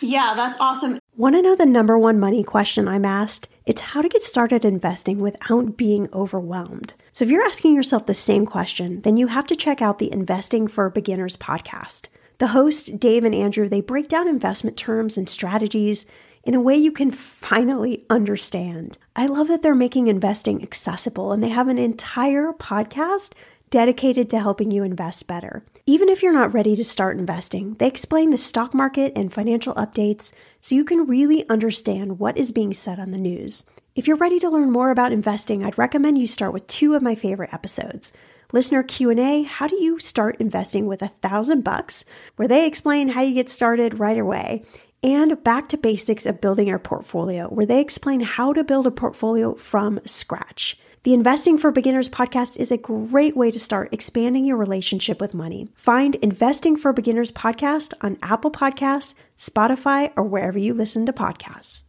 Yeah, 0.00 0.34
that's 0.36 0.58
awesome. 0.60 0.98
Want 1.16 1.36
to 1.36 1.42
know 1.42 1.54
the 1.54 1.66
number 1.66 1.96
one 1.96 2.18
money 2.18 2.42
question 2.42 2.88
I'm 2.88 3.04
asked? 3.04 3.48
It's 3.66 3.80
how 3.80 4.02
to 4.02 4.08
get 4.08 4.22
started 4.22 4.64
investing 4.64 5.20
without 5.20 5.76
being 5.76 6.08
overwhelmed. 6.12 6.94
So 7.12 7.24
if 7.24 7.30
you're 7.30 7.44
asking 7.44 7.76
yourself 7.76 8.06
the 8.06 8.14
same 8.14 8.44
question, 8.44 9.02
then 9.02 9.16
you 9.16 9.28
have 9.28 9.46
to 9.46 9.54
check 9.54 9.80
out 9.80 9.98
the 9.98 10.12
Investing 10.12 10.66
for 10.66 10.90
Beginners 10.90 11.36
podcast. 11.36 12.08
The 12.38 12.48
hosts, 12.48 12.90
Dave 12.90 13.22
and 13.22 13.34
Andrew, 13.34 13.68
they 13.68 13.80
break 13.80 14.08
down 14.08 14.26
investment 14.26 14.76
terms 14.76 15.16
and 15.16 15.28
strategies 15.28 16.06
in 16.42 16.54
a 16.54 16.60
way 16.60 16.76
you 16.76 16.90
can 16.90 17.10
finally 17.12 18.04
understand. 18.10 18.98
I 19.14 19.26
love 19.26 19.48
that 19.48 19.60
they're 19.60 19.74
making 19.74 20.06
investing 20.06 20.62
accessible 20.62 21.32
and 21.32 21.42
they 21.42 21.50
have 21.50 21.68
an 21.68 21.78
entire 21.78 22.52
podcast 22.52 23.34
dedicated 23.68 24.30
to 24.30 24.40
helping 24.40 24.70
you 24.70 24.84
invest 24.84 25.26
better. 25.26 25.64
Even 25.84 26.08
if 26.08 26.22
you're 26.22 26.32
not 26.32 26.54
ready 26.54 26.76
to 26.76 26.84
start 26.84 27.18
investing, 27.18 27.74
they 27.74 27.88
explain 27.88 28.30
the 28.30 28.38
stock 28.38 28.72
market 28.72 29.12
and 29.14 29.32
financial 29.32 29.74
updates 29.74 30.32
so 30.60 30.74
you 30.74 30.84
can 30.84 31.06
really 31.06 31.46
understand 31.48 32.18
what 32.18 32.38
is 32.38 32.52
being 32.52 32.72
said 32.72 32.98
on 32.98 33.10
the 33.10 33.18
news. 33.18 33.64
If 33.94 34.06
you're 34.06 34.16
ready 34.16 34.38
to 34.40 34.48
learn 34.48 34.70
more 34.70 34.90
about 34.90 35.12
investing, 35.12 35.62
I'd 35.62 35.76
recommend 35.76 36.16
you 36.16 36.26
start 36.26 36.54
with 36.54 36.66
two 36.66 36.94
of 36.94 37.02
my 37.02 37.14
favorite 37.14 37.52
episodes. 37.52 38.14
Listener 38.52 38.82
Q&A, 38.82 39.42
how 39.42 39.66
do 39.66 39.76
you 39.82 39.98
start 39.98 40.36
investing 40.38 40.86
with 40.86 41.02
a 41.02 41.08
thousand 41.08 41.64
bucks, 41.64 42.06
where 42.36 42.48
they 42.48 42.66
explain 42.66 43.08
how 43.08 43.20
you 43.20 43.34
get 43.34 43.48
started 43.48 43.98
right 43.98 44.18
away, 44.18 44.64
and 45.02 45.42
back 45.42 45.68
to 45.68 45.76
basics 45.76 46.26
of 46.26 46.40
building 46.40 46.68
your 46.68 46.78
portfolio, 46.78 47.48
where 47.48 47.66
they 47.66 47.80
explain 47.80 48.20
how 48.20 48.52
to 48.52 48.64
build 48.64 48.86
a 48.86 48.90
portfolio 48.90 49.54
from 49.54 50.00
scratch. 50.04 50.78
The 51.04 51.14
Investing 51.14 51.58
for 51.58 51.72
Beginners 51.72 52.08
podcast 52.08 52.60
is 52.60 52.70
a 52.70 52.76
great 52.76 53.36
way 53.36 53.50
to 53.50 53.58
start 53.58 53.92
expanding 53.92 54.44
your 54.44 54.56
relationship 54.56 55.20
with 55.20 55.34
money. 55.34 55.68
Find 55.74 56.14
Investing 56.16 56.76
for 56.76 56.92
Beginners 56.92 57.32
podcast 57.32 57.92
on 58.02 58.18
Apple 58.22 58.52
Podcasts, 58.52 59.16
Spotify, 59.36 60.12
or 60.16 60.22
wherever 60.22 60.60
you 60.60 60.74
listen 60.74 61.04
to 61.06 61.12
podcasts. 61.12 61.82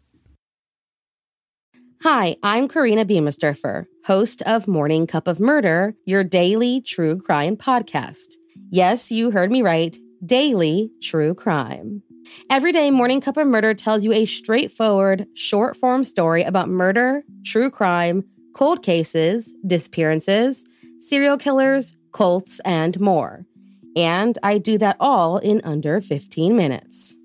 Hi, 2.02 2.36
I'm 2.42 2.68
Korina 2.68 3.06
Biemesderfer, 3.06 3.86
host 4.06 4.42
of 4.48 4.68
Morning 4.68 5.06
Cup 5.08 5.28
of 5.28 5.40
Murder, 5.40 5.96
your 6.06 6.24
daily 6.24 6.82
true 6.82 7.18
crime 7.18 7.56
podcast. 7.56 8.34
Yes, 8.72 9.12
you 9.12 9.30
heard 9.30 9.52
me 9.52 9.62
right, 9.62 9.96
daily 10.26 10.90
true 11.02 11.36
crime. 11.36 12.02
Every 12.50 12.72
day, 12.72 12.92
Morning 12.92 13.22
Cup 13.22 13.38
of 13.38 13.48
Murder 13.48 13.74
tells 13.74 14.04
you 14.04 14.14
a 14.14 14.26
straightforward, 14.26 15.26
short 15.36 15.76
form 15.76 16.04
story 16.04 16.44
about 16.44 16.70
murder, 16.70 17.24
true 17.46 17.70
crime, 17.70 18.26
cold 18.54 18.84
cases, 18.84 19.54
disappearances, 19.66 20.66
serial 21.00 21.38
killers, 21.38 21.98
cults, 22.12 22.60
and 22.64 23.00
more. 23.00 23.46
And 23.96 24.38
I 24.42 24.58
do 24.58 24.78
that 24.78 24.98
all 25.00 25.38
in 25.38 25.62
under 25.64 26.02
15 26.02 26.56
minutes. 26.56 27.16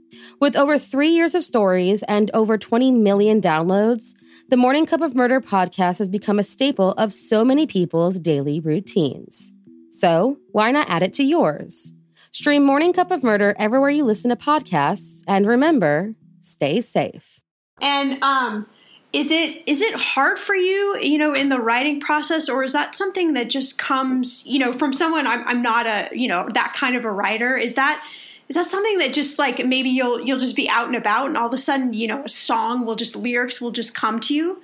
With 0.41 0.57
over 0.57 0.79
three 0.79 1.09
years 1.09 1.35
of 1.35 1.43
stories 1.43 2.03
and 2.05 2.31
over 2.33 2.57
20 2.59 2.93
million 2.93 3.41
downloads, 3.41 4.15
the 4.49 4.57
Morning 4.57 4.87
Cup 4.87 5.01
of 5.01 5.15
Murder 5.15 5.41
podcast 5.41 5.99
has 5.99 6.09
become 6.09 6.39
a 6.39 6.45
staple 6.45 6.93
of 6.93 7.13
so 7.13 7.45
many 7.45 7.67
people's 7.67 8.19
daily 8.19 8.61
routines. 8.61 9.53
So, 9.91 10.39
why 10.53 10.71
not 10.71 10.89
add 10.89 11.03
it 11.03 11.13
to 11.15 11.25
yours? 11.25 11.93
Stream 12.33 12.65
Morning 12.65 12.93
Cup 12.93 13.11
of 13.11 13.23
Murder 13.23 13.55
everywhere 13.59 13.91
you 13.91 14.05
listen 14.05 14.31
to 14.31 14.37
podcasts, 14.37 15.23
and 15.27 15.47
remember, 15.47 16.15
stay 16.41 16.81
safe. 16.81 17.41
And 17.81 18.23
um, 18.23 18.67
is 19.13 19.31
it 19.31 19.63
is 19.67 19.81
it 19.81 19.95
hard 19.95 20.39
for 20.39 20.55
you 20.55 20.99
you 21.01 21.17
know 21.17 21.33
in 21.33 21.49
the 21.49 21.59
writing 21.59 22.01
process 22.01 22.49
or 22.49 22.63
is 22.63 22.73
that 22.75 22.95
something 22.95 23.33
that 23.35 23.49
just 23.49 23.79
comes 23.79 24.47
you 24.47 24.59
know 24.59 24.73
from 24.73 24.93
someone 24.93 25.27
i'm, 25.27 25.47
I'm 25.47 25.63
not 25.63 25.87
a 25.87 26.09
you 26.13 26.29
know 26.29 26.47
that 26.53 26.75
kind 26.77 26.95
of 26.95 27.05
a 27.05 27.11
writer 27.11 27.57
is 27.57 27.75
that 27.75 28.05
is 28.49 28.57
that 28.57 28.67
something 28.67 28.99
that 28.99 29.15
just 29.15 29.39
like 29.39 29.65
maybe 29.65 29.89
you'll 29.89 30.21
you'll 30.21 30.39
just 30.39 30.57
be 30.57 30.69
out 30.69 30.89
and 30.89 30.97
about 30.97 31.29
and 31.29 31.37
all 31.39 31.47
of 31.47 31.55
a 31.55 31.59
sudden 31.59 31.95
you 31.95 32.07
know 32.07 32.23
a 32.25 32.29
song 32.29 32.85
will 32.85 32.97
just 32.97 33.17
lyrics 33.17 33.61
will 33.61 33.71
just 33.71 33.95
come 33.95 34.21
to 34.21 34.35
you 34.35 34.61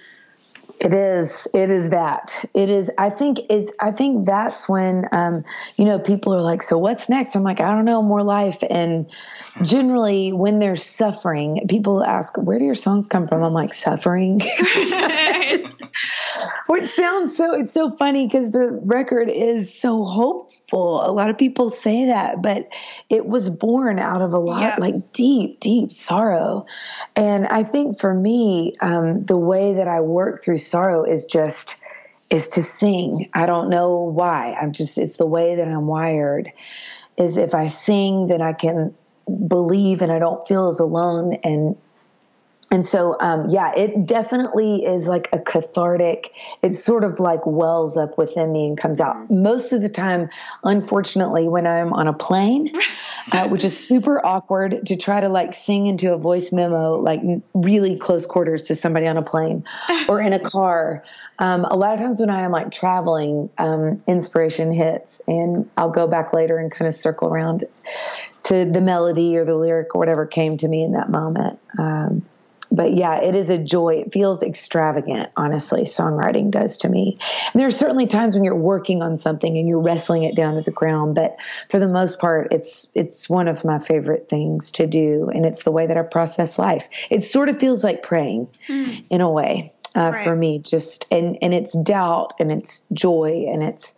it 0.85 0.92
is. 0.92 1.49
It 1.55 1.70
is 1.70 1.90
that. 1.90 2.44
It 2.53 2.68
is. 2.68 2.90
I 2.99 3.09
think 3.09 3.40
it's. 3.49 3.75
I 3.81 3.90
think 3.90 4.27
that's 4.27 4.68
when, 4.68 5.07
um, 5.12 5.42
you 5.79 5.87
know, 5.87 5.99
people 5.99 6.35
are 6.35 6.42
like, 6.42 6.62
"So 6.62 6.77
what's 6.77 7.09
next?" 7.09 7.35
I'm 7.35 7.42
like, 7.42 7.59
"I 7.59 7.70
don't 7.70 7.87
know, 7.87 8.03
more 8.03 8.23
life." 8.23 8.62
And 8.68 9.11
generally, 9.62 10.35
when 10.35 10.59
they're 10.59 10.77
suffering, 10.77 11.66
people 11.70 12.05
ask, 12.05 12.37
"Where 12.37 12.59
do 12.59 12.66
your 12.66 12.75
songs 12.75 13.09
come 13.09 13.27
from?" 13.27 13.42
I'm 13.42 13.55
like, 13.55 13.73
"Suffering," 13.73 14.42
which 16.66 16.87
sounds 16.87 17.35
so. 17.35 17.55
It's 17.55 17.73
so 17.73 17.90
funny 17.97 18.27
because 18.27 18.51
the 18.51 18.79
record 18.83 19.31
is 19.31 19.73
so 19.73 20.05
hopeful. 20.05 21.09
A 21.09 21.12
lot 21.12 21.31
of 21.31 21.38
people 21.38 21.70
say 21.70 22.07
that, 22.07 22.42
but 22.42 22.68
it 23.09 23.25
was 23.25 23.49
born 23.49 23.99
out 23.99 24.20
of 24.20 24.35
a 24.35 24.38
lot, 24.38 24.61
yeah. 24.61 24.77
like 24.79 25.12
deep, 25.14 25.61
deep 25.61 25.92
sorrow. 25.92 26.66
And 27.16 27.47
I 27.47 27.62
think 27.62 28.01
for 28.01 28.12
me, 28.12 28.75
um, 28.81 29.25
the 29.25 29.38
way 29.38 29.75
that 29.75 29.88
I 29.88 30.01
work 30.01 30.44
through 30.44 30.59
sorrow 30.75 31.05
is 31.05 31.25
just 31.25 31.77
is 32.31 32.49
to 32.49 32.61
sing. 32.61 33.29
I 33.33 33.47
don't 33.47 33.71
know 33.71 33.97
why. 33.97 34.55
I'm 34.61 34.73
just 34.73 34.99
it's 34.99 35.19
the 35.19 35.27
way 35.27 35.55
that 35.55 35.69
I'm 35.69 35.87
wired. 35.87 36.51
Is 37.17 37.37
if 37.37 37.55
I 37.55 37.67
sing, 37.67 38.27
then 38.27 38.43
I 38.43 38.55
can 38.55 38.93
believe 39.49 40.03
and 40.03 40.11
I 40.11 40.19
don't 40.19 40.45
feel 40.49 40.67
as 40.67 40.81
alone 40.81 41.35
and 41.45 41.77
and 42.75 42.85
so 42.85 43.17
um, 43.21 43.49
yeah 43.51 43.73
it 43.77 44.07
definitely 44.07 44.85
is 44.85 45.07
like 45.07 45.29
a 45.33 45.39
cathartic 45.39 46.33
it 46.61 46.73
sort 46.73 47.05
of 47.05 47.21
like 47.21 47.47
wells 47.47 47.97
up 47.97 48.19
within 48.19 48.53
me 48.53 48.67
and 48.67 48.77
comes 48.77 49.01
out. 49.01 49.31
Most 49.31 49.73
of 49.73 49.81
the 49.81 49.89
time 49.89 50.29
unfortunately 50.65 51.49
when 51.49 51.67
i'm 51.67 51.93
on 51.93 52.09
a 52.09 52.13
plane 52.13 52.73
uh, 53.33 53.49
which 53.49 53.65
is 53.65 53.79
super 53.79 54.25
awkward 54.27 54.87
to 54.87 54.97
try 54.97 55.21
to 55.21 55.29
like 55.29 55.55
sing 55.55 55.87
into 55.87 56.13
a 56.13 56.19
voice 56.19 56.53
memo 56.53 56.97
like 56.97 57.21
really 57.55 57.97
close 57.97 58.27
quarters 58.27 58.67
to 58.67 58.75
somebody 58.75 59.07
on 59.07 59.17
a 59.17 59.23
plane 59.23 59.65
or 60.09 60.21
in 60.21 60.33
a 60.33 60.41
car. 60.41 61.05
Um, 61.39 61.65
a 61.65 61.77
lot 61.77 61.95
of 61.95 62.01
times 62.01 62.21
when 62.21 62.31
i 62.31 62.43
am 62.43 62.51
like 62.51 62.73
traveling 62.73 63.51
um, 63.59 64.03
inspiration 64.07 64.73
hits 64.73 65.21
and 65.29 65.71
i'll 65.77 65.91
go 65.91 66.07
back 66.09 66.33
later 66.33 66.59
and 66.59 66.73
kind 66.73 66.89
of 66.89 66.95
circle 66.95 67.29
around 67.29 67.65
to 68.45 68.65
the 68.65 68.81
melody 68.81 69.37
or 69.37 69.45
the 69.45 69.57
lyric 69.57 69.95
or 69.95 69.99
whatever 69.99 70.27
came 70.27 70.57
to 70.59 70.69
me 70.69 70.85
in 70.85 70.93
that 70.93 71.11
moment. 71.11 71.59
Um, 71.79 72.25
but 72.70 72.92
yeah, 72.94 73.20
it 73.20 73.35
is 73.35 73.50
a 73.50 73.59
joy. 73.59 74.03
It 74.07 74.12
feels 74.12 74.42
extravagant, 74.42 75.31
honestly, 75.37 75.83
songwriting 75.83 76.50
does 76.50 76.77
to 76.79 76.88
me. 76.88 77.18
And 77.53 77.61
there 77.61 77.66
are 77.66 77.72
certainly 77.72 78.07
times 78.07 78.35
when 78.35 78.44
you're 78.44 78.55
working 78.55 79.03
on 79.03 79.16
something 79.16 79.57
and 79.57 79.68
you're 79.68 79.81
wrestling 79.81 80.24
it 80.24 80.35
down 80.35 80.57
to 80.57 80.62
the 80.62 80.70
ground, 80.70 81.14
but 81.14 81.35
for 81.70 81.79
the 81.79 81.88
most 81.88 82.18
part, 82.18 82.53
it's 82.53 82.90
it's 82.94 83.29
one 83.29 83.48
of 83.48 83.64
my 83.64 83.79
favorite 83.79 84.29
things 84.29 84.70
to 84.72 84.87
do, 84.87 85.31
and 85.35 85.46
it's 85.46 85.62
the 85.62 85.72
way 85.72 85.87
that 85.87 85.96
I 85.96 86.03
process 86.03 86.59
life. 86.59 86.88
It 87.11 87.22
sort 87.22 87.48
of 87.48 87.59
feels 87.59 87.85
like 87.85 88.03
praying 88.03 88.48
mm. 88.68 89.07
in 89.11 89.20
a 89.20 89.31
way 89.31 89.70
uh, 89.96 90.11
right. 90.12 90.24
for 90.24 90.35
me, 90.35 90.59
just 90.59 91.07
and 91.11 91.38
and 91.42 91.55
it's 91.55 91.77
doubt 91.79 92.35
and 92.38 92.50
it's 92.50 92.87
joy 92.92 93.46
and 93.48 93.62
it's 93.62 93.94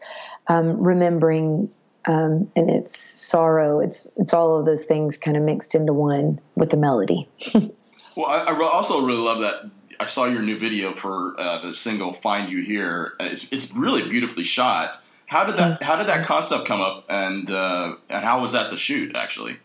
um, 0.48 0.80
remembering 0.82 1.70
um, 2.06 2.50
and 2.54 2.70
it's 2.70 2.96
sorrow. 2.96 3.80
It's 3.80 4.16
it's 4.16 4.32
all 4.32 4.58
of 4.58 4.66
those 4.66 4.84
things 4.84 5.16
kind 5.16 5.36
of 5.36 5.44
mixed 5.44 5.74
into 5.74 5.92
one 5.92 6.40
with 6.54 6.70
the 6.70 6.76
melody. 6.76 7.28
Well, 8.16 8.26
I, 8.26 8.52
I, 8.52 8.70
also 8.70 9.04
really 9.04 9.20
love 9.20 9.40
that. 9.40 9.70
I 9.98 10.06
saw 10.06 10.26
your 10.26 10.42
new 10.42 10.58
video 10.58 10.94
for 10.94 11.38
uh, 11.40 11.66
the 11.66 11.74
single 11.74 12.12
"Find 12.12 12.50
You 12.50 12.62
Here." 12.62 13.14
It's 13.20 13.52
it's 13.52 13.72
really 13.72 14.08
beautifully 14.08 14.44
shot. 14.44 15.00
How 15.26 15.44
did 15.44 15.56
that 15.56 15.82
How 15.82 15.96
did 15.96 16.06
that 16.08 16.26
concept 16.26 16.66
come 16.66 16.80
up, 16.80 17.06
and 17.08 17.50
uh, 17.50 17.96
and 18.08 18.24
how 18.24 18.40
was 18.40 18.52
that 18.52 18.70
the 18.70 18.76
shoot 18.76 19.14
actually? 19.16 19.58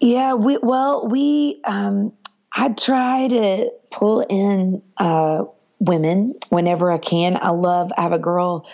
Yeah, 0.00 0.34
we 0.34 0.58
well 0.58 1.06
we 1.06 1.60
um, 1.64 2.12
I 2.52 2.70
try 2.70 3.28
to 3.28 3.70
pull 3.92 4.20
in 4.28 4.82
uh, 4.96 5.44
women 5.78 6.32
whenever 6.48 6.90
I 6.90 6.98
can. 6.98 7.38
I 7.40 7.50
love 7.50 7.90
I 7.96 8.02
have 8.02 8.12
a 8.12 8.18
girl 8.18 8.66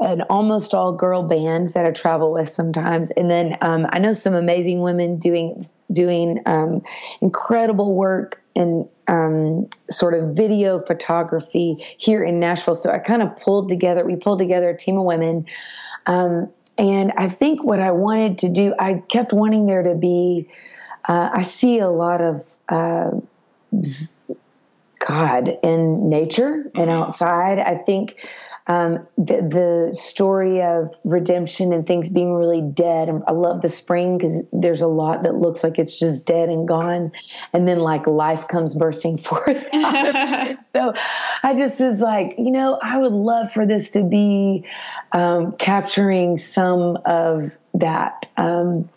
an 0.00 0.22
almost 0.22 0.74
all 0.74 0.92
girl 0.92 1.28
band 1.28 1.72
that 1.72 1.84
I 1.84 1.90
travel 1.90 2.32
with 2.32 2.48
sometimes, 2.48 3.10
and 3.10 3.30
then 3.30 3.58
um, 3.62 3.86
I 3.90 3.98
know 3.98 4.12
some 4.12 4.34
amazing 4.34 4.80
women 4.80 5.18
doing 5.18 5.66
doing 5.90 6.40
um, 6.46 6.82
incredible 7.20 7.94
work 7.94 8.42
in 8.54 8.88
um, 9.08 9.68
sort 9.90 10.14
of 10.14 10.36
video 10.36 10.80
photography 10.80 11.76
here 11.96 12.22
in 12.22 12.40
Nashville. 12.40 12.74
So 12.74 12.90
I 12.90 12.98
kind 12.98 13.22
of 13.22 13.36
pulled 13.36 13.68
together. 13.68 14.04
We 14.04 14.16
pulled 14.16 14.38
together 14.38 14.70
a 14.70 14.76
team 14.76 14.98
of 14.98 15.04
women. 15.04 15.46
Um, 16.06 16.50
and 16.76 17.12
I 17.16 17.28
think 17.28 17.64
what 17.64 17.80
I 17.80 17.90
wanted 17.90 18.38
to 18.38 18.48
do, 18.48 18.74
I 18.78 19.02
kept 19.08 19.32
wanting 19.32 19.66
there 19.66 19.82
to 19.82 19.94
be. 19.94 20.48
Uh, 21.08 21.30
I 21.32 21.42
see 21.42 21.78
a 21.78 21.88
lot 21.88 22.20
of 22.20 22.54
uh, 22.68 23.10
God 25.08 25.58
in 25.62 26.10
nature 26.10 26.70
and 26.74 26.90
outside. 26.90 27.58
I 27.58 27.76
think 27.76 28.16
um, 28.66 29.06
the, 29.16 29.88
the 29.90 29.94
story 29.98 30.60
of 30.60 30.94
redemption 31.02 31.72
and 31.72 31.86
things 31.86 32.10
being 32.10 32.34
really 32.34 32.60
dead. 32.60 33.08
I 33.26 33.32
love 33.32 33.62
the 33.62 33.70
spring 33.70 34.18
because 34.18 34.44
there's 34.52 34.82
a 34.82 34.86
lot 34.86 35.22
that 35.22 35.36
looks 35.36 35.64
like 35.64 35.78
it's 35.78 35.98
just 35.98 36.26
dead 36.26 36.50
and 36.50 36.68
gone, 36.68 37.12
and 37.54 37.66
then 37.66 37.78
like 37.78 38.06
life 38.06 38.46
comes 38.48 38.74
bursting 38.74 39.16
forth. 39.18 39.66
so 40.62 40.92
I 41.42 41.54
just 41.56 41.80
was 41.80 42.02
like, 42.02 42.34
you 42.36 42.50
know, 42.50 42.78
I 42.82 42.98
would 42.98 43.12
love 43.12 43.50
for 43.50 43.64
this 43.64 43.92
to 43.92 44.04
be 44.04 44.66
um, 45.12 45.52
capturing 45.52 46.36
some 46.36 46.98
of 47.06 47.56
that. 47.74 48.26
Um, 48.36 48.88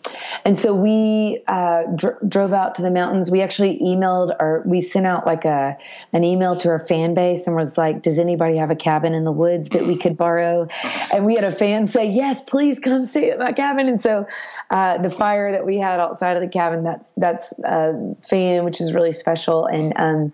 and 0.44 0.58
so 0.58 0.74
we 0.74 1.42
uh, 1.46 1.82
dr- 1.94 2.18
drove 2.28 2.52
out 2.52 2.74
to 2.76 2.82
the 2.82 2.90
mountains. 2.90 3.30
We 3.30 3.40
actually 3.40 3.78
emailed 3.80 4.34
or 4.40 4.62
we 4.66 4.82
sent 4.82 5.06
out 5.06 5.26
like 5.26 5.44
a 5.44 5.76
an 6.12 6.24
email 6.24 6.56
to 6.56 6.68
our 6.68 6.78
fan 6.86 7.14
base 7.14 7.46
and 7.46 7.56
was 7.56 7.76
like, 7.76 8.02
"Does 8.02 8.18
anybody 8.18 8.56
have 8.56 8.70
a 8.70 8.76
cabin 8.76 9.14
in 9.14 9.24
the 9.24 9.32
woods 9.32 9.68
that 9.70 9.86
we 9.86 9.96
could 9.96 10.16
borrow?" 10.16 10.68
And 11.12 11.24
we 11.24 11.34
had 11.34 11.44
a 11.44 11.52
fan 11.52 11.86
say, 11.86 12.08
"Yes, 12.08 12.42
please 12.42 12.78
come 12.78 13.04
stay 13.04 13.30
at 13.30 13.38
my 13.38 13.52
cabin." 13.52 13.88
And 13.88 14.02
so 14.02 14.26
uh, 14.70 14.98
the 14.98 15.10
fire 15.10 15.52
that 15.52 15.66
we 15.66 15.78
had 15.78 16.00
outside 16.00 16.36
of 16.36 16.42
the 16.42 16.48
cabin 16.48 16.84
that's 16.84 17.12
that's 17.16 17.52
a 17.64 18.16
fan, 18.22 18.64
which 18.64 18.80
is 18.80 18.92
really 18.92 19.12
special. 19.12 19.66
And 19.66 19.92
um, 19.96 20.32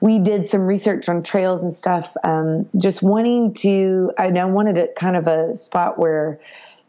we 0.00 0.18
did 0.18 0.46
some 0.46 0.62
research 0.62 1.08
on 1.08 1.22
trails 1.22 1.64
and 1.64 1.72
stuff, 1.72 2.14
um, 2.24 2.68
just 2.76 3.02
wanting 3.02 3.54
to. 3.54 4.12
I, 4.18 4.28
I 4.28 4.44
wanted 4.46 4.78
a 4.78 4.88
kind 4.88 5.16
of 5.16 5.26
a 5.26 5.56
spot 5.56 5.98
where 5.98 6.38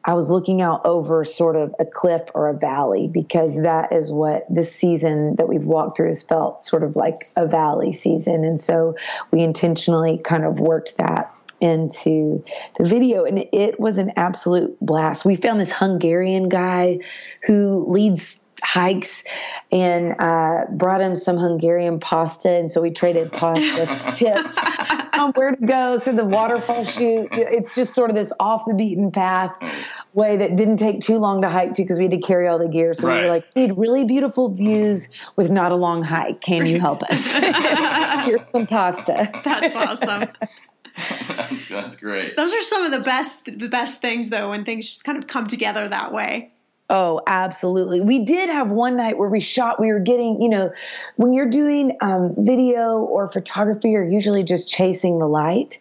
I 0.06 0.14
was 0.14 0.30
looking 0.30 0.62
out 0.62 0.86
over 0.86 1.24
sort 1.24 1.56
of 1.56 1.74
a 1.80 1.86
cliff 1.86 2.24
or 2.34 2.50
a 2.50 2.54
valley 2.54 3.08
because 3.08 3.62
that 3.62 3.94
is 3.94 4.12
what 4.12 4.46
this 4.54 4.74
season 4.74 5.36
that 5.38 5.48
we've 5.48 5.66
walked 5.66 5.98
through 5.98 6.10
has 6.10 6.24
felt 6.24 6.62
sort 6.62 6.84
of 6.84 6.96
like 6.96 7.16
a 7.38 7.48
valley 7.48 7.94
season. 7.94 8.44
And 8.44 8.60
so 8.60 8.96
we 9.32 9.42
intentionally 9.42 10.18
kind 10.18 10.44
of 10.44 10.60
worked 10.60 10.98
that 10.98 11.40
into 11.62 12.44
the 12.78 12.84
video 12.84 13.24
and 13.24 13.46
it 13.54 13.80
was 13.80 13.98
an 13.98 14.12
absolute 14.18 14.78
blast. 14.82 15.24
We 15.24 15.38
found 15.38 15.62
this 15.62 15.72
Hungarian 15.72 16.50
guy 16.50 17.00
who 17.44 17.86
leads 17.88 18.43
hikes 18.64 19.24
and 19.72 20.16
uh, 20.20 20.66
brought 20.72 21.02
him 21.02 21.16
some 21.16 21.38
Hungarian 21.38 22.00
pasta. 22.00 22.50
And 22.50 22.72
so 22.72 22.82
we 22.82 22.92
traded 22.92 23.32
pasta 23.32 24.12
tips 24.16 24.58
on 25.18 25.32
where 25.34 25.56
to 25.56 25.66
go. 25.66 25.98
So 26.00 26.14
the 26.14 26.26
waterfall 26.26 26.86
shoot, 26.86 27.28
it's 27.32 27.76
just 27.76 27.94
sort 27.94 28.10
of 28.10 28.16
this 28.16 28.32
off 28.40 28.64
the 28.66 28.74
beaten 28.74 29.12
path 29.12 29.54
way 30.14 30.38
that 30.38 30.56
didn't 30.56 30.78
take 30.78 31.02
too 31.02 31.18
long 31.18 31.42
to 31.42 31.50
hike 31.50 31.74
to 31.74 31.84
because 31.84 31.98
we 31.98 32.06
had 32.06 32.12
to 32.12 32.22
carry 32.22 32.48
all 32.48 32.58
the 32.58 32.68
gear. 32.68 32.94
So 32.94 33.08
right. 33.08 33.20
we 33.20 33.24
were 33.26 33.30
like, 33.30 33.46
we 33.56 33.68
need 33.68 33.78
really 33.78 34.06
beautiful 34.06 34.50
views 34.50 35.10
with 35.36 35.52
not 35.52 35.72
a 35.72 35.76
long 35.76 36.02
hike. 36.02 36.42
Can 36.42 36.66
you 36.66 36.80
help 36.80 37.04
us? 37.04 37.34
Here's 38.26 38.42
some 38.52 38.68
pasta. 38.68 39.30
That's 39.44 39.76
awesome. 39.76 40.30
That's 41.70 41.96
great. 41.96 42.36
Those 42.36 42.54
are 42.54 42.62
some 42.62 42.84
of 42.84 42.92
the 42.92 43.00
best 43.00 43.46
the 43.58 43.68
best 43.68 44.00
things 44.02 44.30
though 44.30 44.50
when 44.50 44.64
things 44.64 44.88
just 44.88 45.04
kind 45.04 45.18
of 45.18 45.28
come 45.28 45.48
together 45.48 45.88
that 45.88 46.14
way. 46.14 46.52
Oh, 46.96 47.22
absolutely. 47.26 48.02
We 48.02 48.24
did 48.24 48.50
have 48.50 48.70
one 48.70 48.96
night 48.96 49.18
where 49.18 49.32
we 49.32 49.40
shot, 49.40 49.80
we 49.80 49.92
were 49.92 50.00
getting, 50.00 50.40
you 50.40 50.48
know, 50.48 50.72
when 51.16 51.34
you're 51.34 51.50
doing 51.50 51.98
um, 52.02 52.36
video 52.38 53.00
or 53.00 53.32
photography, 53.32 53.90
you're 53.90 54.06
usually 54.06 54.44
just 54.44 54.70
chasing 54.70 55.18
the 55.18 55.26
light, 55.26 55.80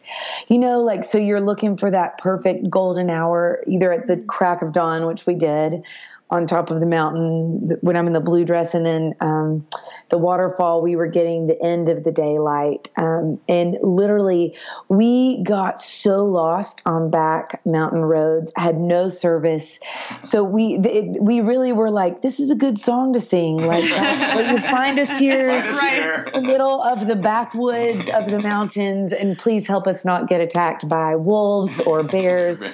you 0.49 0.57
know, 0.57 0.81
like, 0.81 1.05
so 1.05 1.19
you're 1.19 1.43
looking 1.43 1.77
for 1.77 1.91
that 1.91 2.17
perfect 2.17 2.71
golden 2.71 3.11
hour, 3.11 3.63
either 3.67 3.93
at 3.93 4.07
the 4.07 4.17
crack 4.17 4.63
of 4.63 4.73
dawn, 4.73 5.05
which 5.05 5.27
we 5.27 5.35
did, 5.35 5.85
on 6.33 6.47
top 6.47 6.71
of 6.71 6.81
the 6.81 6.87
mountain 6.87 7.77
when 7.83 7.95
I'm 7.95 8.07
in 8.07 8.15
the 8.15 8.21
blue 8.21 8.47
dress, 8.47 8.73
and 8.73 8.87
then 8.87 9.15
um, 9.21 9.67
the 10.09 10.17
waterfall. 10.17 10.81
We 10.81 10.97
were 10.97 11.07
getting 11.07 11.47
the 11.47 11.63
end 11.63 11.91
of 11.91 12.05
the 12.05 12.11
daylight, 12.11 12.91
um, 12.97 13.39
and 13.49 13.77
literally 13.83 14.57
we 14.89 15.45
got 15.45 15.79
so 15.79 16.25
lost 16.25 16.81
on 16.87 17.11
back 17.11 17.61
mountain 17.67 18.01
roads, 18.01 18.51
had 18.57 18.79
no 18.79 19.11
service, 19.11 19.79
so 20.23 20.43
we 20.43 20.77
it, 20.77 21.23
we 21.23 21.43
really 21.43 21.73
were 21.73 21.91
like, 21.91 22.23
this 22.23 22.41
is 22.41 22.51
a 22.51 22.57
good 22.57 22.79
song 22.79 23.13
to 23.13 23.21
sing. 23.21 23.59
Like, 23.59 23.85
uh, 23.91 24.49
you 24.53 24.59
find 24.59 24.99
us 24.99 25.19
here, 25.19 25.51
find 25.51 25.69
us 25.69 25.83
right 25.83 25.93
here. 25.93 26.31
in 26.33 26.43
the 26.43 26.49
middle 26.49 26.83
of 26.83 27.07
the 27.07 27.17
backwoods 27.17 28.09
of 28.09 28.25
the 28.25 28.41
mountains, 28.41 29.13
and 29.13 29.37
please 29.37 29.67
help 29.67 29.87
us 29.87 30.03
not 30.07 30.31
get 30.31 30.41
attacked 30.41 30.89
by 30.89 31.15
wolves 31.15 31.79
or 31.81 32.03
bears 32.13 32.65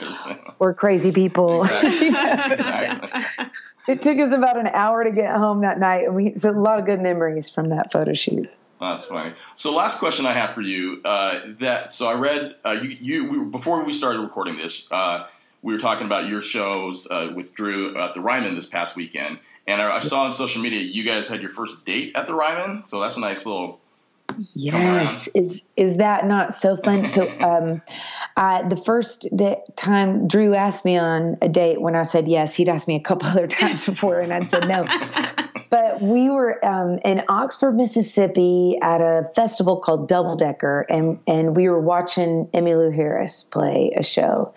or 0.61 0.75
crazy 0.75 1.11
people. 1.11 1.65
Exactly. 1.65 2.07
exactly 2.53 3.48
it 3.89 4.03
took 4.03 4.19
us 4.19 4.33
about 4.33 4.59
an 4.59 4.69
hour 4.69 5.03
to 5.03 5.11
get 5.11 5.35
home 5.35 5.63
that 5.63 5.81
night, 5.81 6.05
and 6.05 6.15
we 6.15 6.35
so 6.37 6.51
a 6.51 6.53
lot 6.53 6.79
of 6.79 6.85
good 6.85 7.01
memories 7.01 7.51
from 7.51 7.71
that 7.71 7.91
photo 7.91 8.13
shoot. 8.13 8.49
That's 8.79 9.07
funny. 9.07 9.35
So, 9.57 9.75
last 9.75 9.99
question 9.99 10.27
I 10.27 10.35
have 10.35 10.55
for 10.55 10.61
you. 10.61 11.01
Uh, 11.05 11.41
that 11.61 11.91
so 11.91 12.07
I 12.07 12.13
read 12.13 12.55
uh, 12.65 12.73
you. 12.73 12.91
You 12.91 13.31
we, 13.31 13.39
before 13.51 13.83
we 13.85 13.93
started 13.93 14.21
recording 14.21 14.57
this, 14.57 14.87
uh, 14.93 15.27
we 15.63 15.73
were 15.73 15.81
talking 15.81 16.07
about 16.07 16.29
your 16.29 16.43
shows 16.43 17.09
uh, 17.11 17.33
with 17.35 17.55
Drew 17.55 17.97
at 17.99 18.15
the 18.15 18.21
Ryman 18.21 18.55
this 18.55 18.67
past 18.67 18.95
weekend, 18.95 19.39
and 19.67 19.81
I, 19.81 19.97
I, 19.97 19.99
saw 20.01 20.25
on 20.25 20.33
social 20.33 20.63
media 20.63 20.83
you 20.83 21.03
guys 21.03 21.27
had 21.27 21.41
your 21.41 21.51
first 21.51 21.85
date 21.85 22.13
at 22.15 22.27
the 22.27 22.35
Ryman. 22.35 22.87
So 22.87 23.01
that's 23.01 23.17
a 23.17 23.21
nice 23.21 23.47
little. 23.47 23.81
Yes, 24.55 25.29
is 25.35 25.65
is 25.77 25.97
that 25.97 26.27
not 26.27 26.53
so 26.53 26.77
fun? 26.77 27.09
So, 27.09 27.29
um, 27.41 27.83
I, 28.39 28.63
the 28.63 28.77
first 28.77 29.27
day, 29.35 29.61
time 29.75 30.29
Drew 30.29 30.55
asked 30.55 30.85
me 30.85 30.97
on 30.97 31.39
a 31.43 31.49
date 31.49 31.81
when 31.81 31.97
I 31.97 32.05
said 32.05 32.29
yes, 32.29 32.55
he'd 32.55 32.69
asked 32.69 32.87
me 32.87 32.95
a 32.95 33.01
couple 33.01 33.27
other 33.29 33.49
times 33.49 33.85
before 33.85 34.21
and 34.21 34.33
I'd 34.33 34.49
said 34.49 34.69
no. 34.69 34.85
But 35.71 36.01
we 36.01 36.31
were 36.31 36.65
um, 36.65 36.99
in 37.05 37.23
Oxford, 37.29 37.73
Mississippi 37.73 38.79
at 38.81 39.01
a 39.01 39.31
festival 39.35 39.77
called 39.77 40.09
Double 40.09 40.37
Decker 40.37 40.87
and, 40.89 41.19
and 41.27 41.55
we 41.55 41.69
were 41.69 41.81
watching 41.81 42.47
Emmylou 42.55 42.95
Harris 42.95 43.43
play 43.43 43.93
a 43.97 44.03
show. 44.03 44.55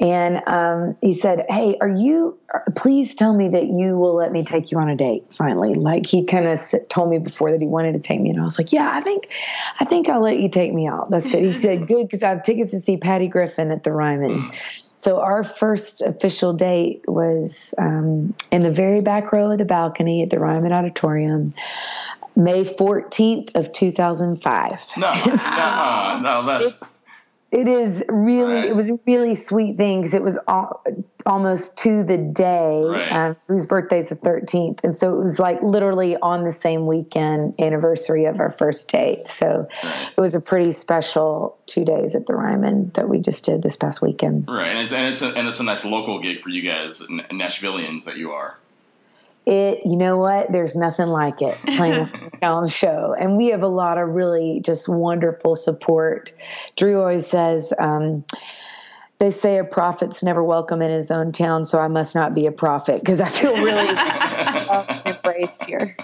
And 0.00 0.42
um, 0.46 0.96
he 1.00 1.14
said, 1.14 1.46
Hey, 1.48 1.76
are 1.80 1.88
you, 1.88 2.38
please 2.76 3.14
tell 3.14 3.34
me 3.34 3.48
that 3.48 3.66
you 3.66 3.96
will 3.96 4.14
let 4.14 4.32
me 4.32 4.44
take 4.44 4.70
you 4.70 4.78
on 4.78 4.88
a 4.88 4.96
date 4.96 5.24
finally. 5.32 5.74
Like 5.74 6.06
he 6.06 6.24
kind 6.26 6.46
of 6.46 6.60
told 6.88 7.10
me 7.10 7.18
before 7.18 7.50
that 7.50 7.60
he 7.60 7.66
wanted 7.66 7.94
to 7.94 8.00
take 8.00 8.20
me. 8.20 8.30
And 8.30 8.40
I 8.40 8.44
was 8.44 8.58
like, 8.58 8.72
Yeah, 8.72 8.90
I 8.92 9.00
think, 9.00 9.24
I 9.80 9.84
think 9.84 10.08
I'll 10.08 10.22
let 10.22 10.38
you 10.38 10.48
take 10.48 10.72
me 10.72 10.86
out. 10.86 11.10
That's 11.10 11.26
good. 11.26 11.42
He 11.42 11.52
said, 11.52 11.86
Good, 11.86 12.06
because 12.06 12.22
I 12.22 12.30
have 12.30 12.42
tickets 12.42 12.70
to 12.72 12.80
see 12.80 12.96
Patty 12.96 13.28
Griffin 13.28 13.70
at 13.70 13.82
the 13.82 13.92
Ryman. 13.92 14.50
So 14.96 15.20
our 15.20 15.42
first 15.44 16.02
official 16.02 16.52
date 16.52 17.04
was 17.06 17.74
um, 17.78 18.34
in 18.50 18.62
the 18.62 18.70
very 18.70 19.00
back 19.00 19.32
row 19.32 19.50
of 19.50 19.58
the 19.58 19.64
balcony 19.64 20.22
at 20.22 20.30
the 20.30 20.38
Ryman 20.38 20.72
Auditorium. 20.72 21.54
May 22.36 22.64
14th 22.64 23.54
of 23.54 23.72
2005. 23.72 24.70
No, 24.96 25.14
no, 25.24 26.20
no, 26.22 26.46
that's 26.46 26.92
it 27.54 27.68
is 27.68 28.04
really 28.08 28.54
right. 28.54 28.64
it 28.64 28.74
was 28.74 28.90
really 29.06 29.36
sweet 29.36 29.76
things. 29.76 30.12
it 30.12 30.24
was 30.24 30.38
all, 30.48 30.82
almost 31.26 31.78
to 31.78 32.04
the 32.04 32.18
day 32.18 32.82
right. 32.84 33.12
um, 33.12 33.36
whose 33.48 33.64
birthday's 33.66 34.10
the 34.10 34.16
13th 34.16 34.80
and 34.84 34.96
so 34.96 35.16
it 35.16 35.20
was 35.20 35.38
like 35.38 35.62
literally 35.62 36.16
on 36.16 36.42
the 36.42 36.52
same 36.52 36.86
weekend 36.86 37.54
anniversary 37.58 38.26
of 38.26 38.40
our 38.40 38.50
first 38.50 38.90
date. 38.90 39.20
So 39.20 39.66
right. 39.82 40.10
it 40.16 40.20
was 40.20 40.34
a 40.34 40.40
pretty 40.40 40.72
special 40.72 41.58
two 41.66 41.84
days 41.84 42.14
at 42.14 42.26
the 42.26 42.34
ryman 42.34 42.90
that 42.94 43.08
we 43.08 43.20
just 43.20 43.44
did 43.44 43.62
this 43.62 43.76
past 43.76 44.02
weekend. 44.02 44.46
Right 44.48 44.66
and 44.66 44.78
it's, 44.78 44.92
and 44.92 45.12
it's, 45.12 45.22
a, 45.22 45.28
and 45.28 45.48
it's 45.48 45.60
a 45.60 45.64
nice 45.64 45.84
local 45.84 46.20
gig 46.20 46.40
for 46.40 46.50
you 46.50 46.62
guys 46.62 47.00
nashvillians 47.00 48.04
that 48.04 48.16
you 48.16 48.32
are. 48.32 48.58
It 49.46 49.80
you 49.84 49.96
know 49.96 50.16
what? 50.16 50.50
There's 50.52 50.74
nothing 50.74 51.06
like 51.06 51.42
it 51.42 51.58
playing 51.76 52.08
a 52.08 52.30
challenge 52.40 52.72
show. 52.72 53.14
And 53.18 53.36
we 53.36 53.48
have 53.48 53.62
a 53.62 53.68
lot 53.68 53.98
of 53.98 54.08
really 54.08 54.60
just 54.64 54.88
wonderful 54.88 55.54
support. 55.54 56.32
Drew 56.76 57.00
always 57.00 57.26
says 57.26 57.72
um, 57.78 58.24
they 59.18 59.30
say 59.30 59.58
a 59.58 59.64
prophet's 59.64 60.22
never 60.22 60.42
welcome 60.42 60.82
in 60.82 60.90
his 60.90 61.10
own 61.10 61.32
town 61.32 61.64
so 61.64 61.78
i 61.80 61.88
must 61.88 62.14
not 62.14 62.34
be 62.34 62.46
a 62.46 62.52
prophet 62.52 63.00
because 63.00 63.20
i 63.20 63.28
feel 63.28 63.54
really 63.54 63.88
embraced 65.06 65.64
here 65.64 65.96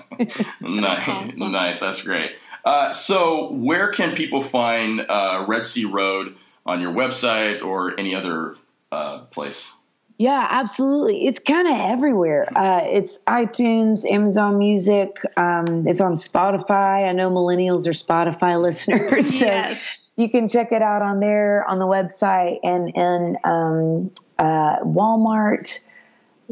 nice 0.60 1.08
awesome. 1.08 1.52
nice 1.52 1.80
that's 1.80 2.02
great 2.02 2.32
uh, 2.64 2.92
so 2.92 3.52
where 3.52 3.88
can 3.88 4.14
people 4.14 4.42
find 4.42 5.00
uh, 5.00 5.44
red 5.48 5.66
sea 5.66 5.84
road 5.84 6.36
on 6.66 6.80
your 6.80 6.92
website 6.92 7.62
or 7.62 7.98
any 7.98 8.14
other 8.14 8.56
uh, 8.92 9.20
place? 9.24 9.74
Yeah, 10.18 10.46
absolutely. 10.50 11.26
It's 11.26 11.40
kind 11.40 11.66
of 11.66 11.74
everywhere. 11.74 12.46
Uh, 12.54 12.82
it's 12.84 13.22
iTunes, 13.24 14.04
Amazon 14.10 14.58
Music. 14.58 15.16
Um, 15.38 15.86
it's 15.88 16.02
on 16.02 16.14
Spotify. 16.14 17.08
I 17.08 17.12
know 17.12 17.30
millennials 17.30 17.86
are 17.86 17.92
Spotify 17.92 18.60
listeners, 18.62 19.38
so 19.38 19.46
yes. 19.46 19.96
You 20.20 20.28
can 20.28 20.48
check 20.48 20.72
it 20.72 20.82
out 20.82 21.02
on 21.02 21.20
there 21.20 21.64
on 21.66 21.78
the 21.78 21.86
website 21.86 22.60
and 22.62 22.90
in 22.94 23.36
um, 23.44 24.10
uh, 24.38 24.78
Walmart, 24.80 25.86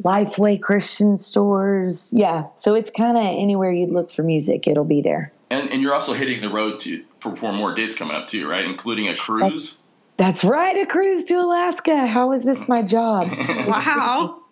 Lifeway 0.02 0.60
Christian 0.60 1.16
stores. 1.16 2.12
Yeah, 2.14 2.44
so 2.56 2.74
it's 2.74 2.90
kind 2.90 3.16
of 3.16 3.24
anywhere 3.24 3.72
you'd 3.72 3.90
look 3.90 4.10
for 4.10 4.22
music, 4.22 4.66
it'll 4.66 4.84
be 4.84 5.02
there. 5.02 5.32
And, 5.50 5.70
and 5.70 5.82
you're 5.82 5.94
also 5.94 6.12
hitting 6.12 6.40
the 6.40 6.50
road 6.50 6.80
to 6.80 7.04
for, 7.20 7.36
for 7.36 7.52
more 7.52 7.74
dates 7.74 7.96
coming 7.96 8.14
up 8.14 8.28
too, 8.28 8.48
right? 8.48 8.64
Including 8.64 9.08
a 9.08 9.14
cruise. 9.14 9.78
That's 10.16 10.44
right, 10.44 10.76
a 10.76 10.86
cruise 10.86 11.24
to 11.24 11.34
Alaska. 11.34 12.06
How 12.06 12.32
is 12.32 12.44
this 12.44 12.68
my 12.68 12.82
job? 12.82 13.28
Wow. 13.68 14.42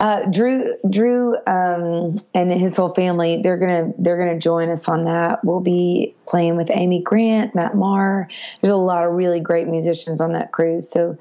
Uh, 0.00 0.24
Drew, 0.30 0.76
Drew, 0.88 1.36
um, 1.46 2.16
and 2.34 2.52
his 2.52 2.76
whole 2.76 2.92
family, 2.94 3.40
they're 3.42 3.56
gonna 3.56 3.92
they're 3.98 4.18
gonna 4.18 4.38
join 4.38 4.68
us 4.68 4.88
on 4.88 5.02
that. 5.02 5.44
We'll 5.44 5.60
be 5.60 6.14
playing 6.26 6.56
with 6.56 6.70
Amy 6.72 7.02
Grant, 7.02 7.54
Matt 7.54 7.74
Maher. 7.76 8.28
There's 8.60 8.72
a 8.72 8.76
lot 8.76 9.04
of 9.04 9.12
really 9.12 9.40
great 9.40 9.68
musicians 9.68 10.20
on 10.20 10.32
that 10.32 10.52
cruise. 10.52 10.90
So, 10.90 11.18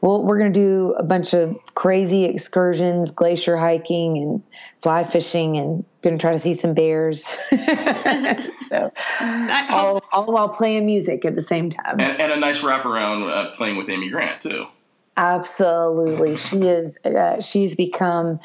we'll, 0.00 0.22
we're 0.22 0.38
gonna 0.38 0.50
do 0.50 0.94
a 0.98 1.02
bunch 1.02 1.34
of 1.34 1.56
crazy 1.74 2.24
excursions, 2.24 3.10
glacier 3.10 3.56
hiking, 3.56 4.18
and 4.18 4.42
fly 4.82 5.04
fishing, 5.04 5.56
and 5.56 5.84
gonna 6.02 6.18
try 6.18 6.32
to 6.32 6.38
see 6.38 6.54
some 6.54 6.74
bears. 6.74 7.24
so, 8.68 8.92
all, 9.70 10.02
all 10.12 10.26
while 10.26 10.48
playing 10.50 10.86
music 10.86 11.24
at 11.24 11.34
the 11.34 11.42
same 11.42 11.70
time. 11.70 12.00
And, 12.00 12.20
and 12.20 12.32
a 12.32 12.36
nice 12.36 12.60
wraparound 12.60 13.30
uh, 13.30 13.54
playing 13.54 13.76
with 13.76 13.88
Amy 13.88 14.10
Grant 14.10 14.40
too. 14.42 14.66
Absolutely, 15.16 16.36
she 16.36 16.62
is. 16.62 16.98
Uh, 17.04 17.40
she's 17.40 17.74
become 17.74 18.40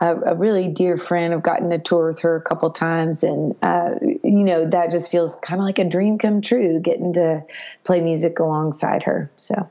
a, 0.00 0.16
a, 0.16 0.34
really 0.34 0.68
dear 0.68 0.96
friend. 0.96 1.32
I've 1.32 1.42
gotten 1.42 1.70
to 1.70 1.78
tour 1.78 2.08
with 2.08 2.20
her 2.20 2.36
a 2.36 2.42
couple 2.42 2.70
times, 2.70 3.22
and 3.22 3.54
uh, 3.62 3.94
you 4.02 4.44
know 4.44 4.68
that 4.68 4.90
just 4.90 5.10
feels 5.10 5.36
kind 5.36 5.60
of 5.60 5.64
like 5.64 5.78
a 5.78 5.84
dream 5.84 6.18
come 6.18 6.40
true, 6.40 6.80
getting 6.80 7.12
to 7.14 7.44
play 7.84 8.00
music 8.00 8.40
alongside 8.40 9.04
her. 9.04 9.30
So, 9.36 9.68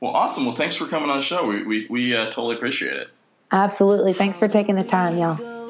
well, 0.00 0.12
awesome. 0.12 0.46
Well, 0.46 0.54
thanks 0.54 0.76
for 0.76 0.86
coming 0.86 1.10
on 1.10 1.16
the 1.16 1.22
show. 1.22 1.44
We 1.44 1.64
we, 1.64 1.86
we 1.90 2.16
uh, 2.16 2.26
totally 2.26 2.54
appreciate 2.54 2.96
it. 2.96 3.08
Absolutely. 3.50 4.12
Thanks 4.12 4.38
for 4.38 4.48
taking 4.48 4.76
the 4.76 4.84
time, 4.84 5.18
y'all. 5.18 5.63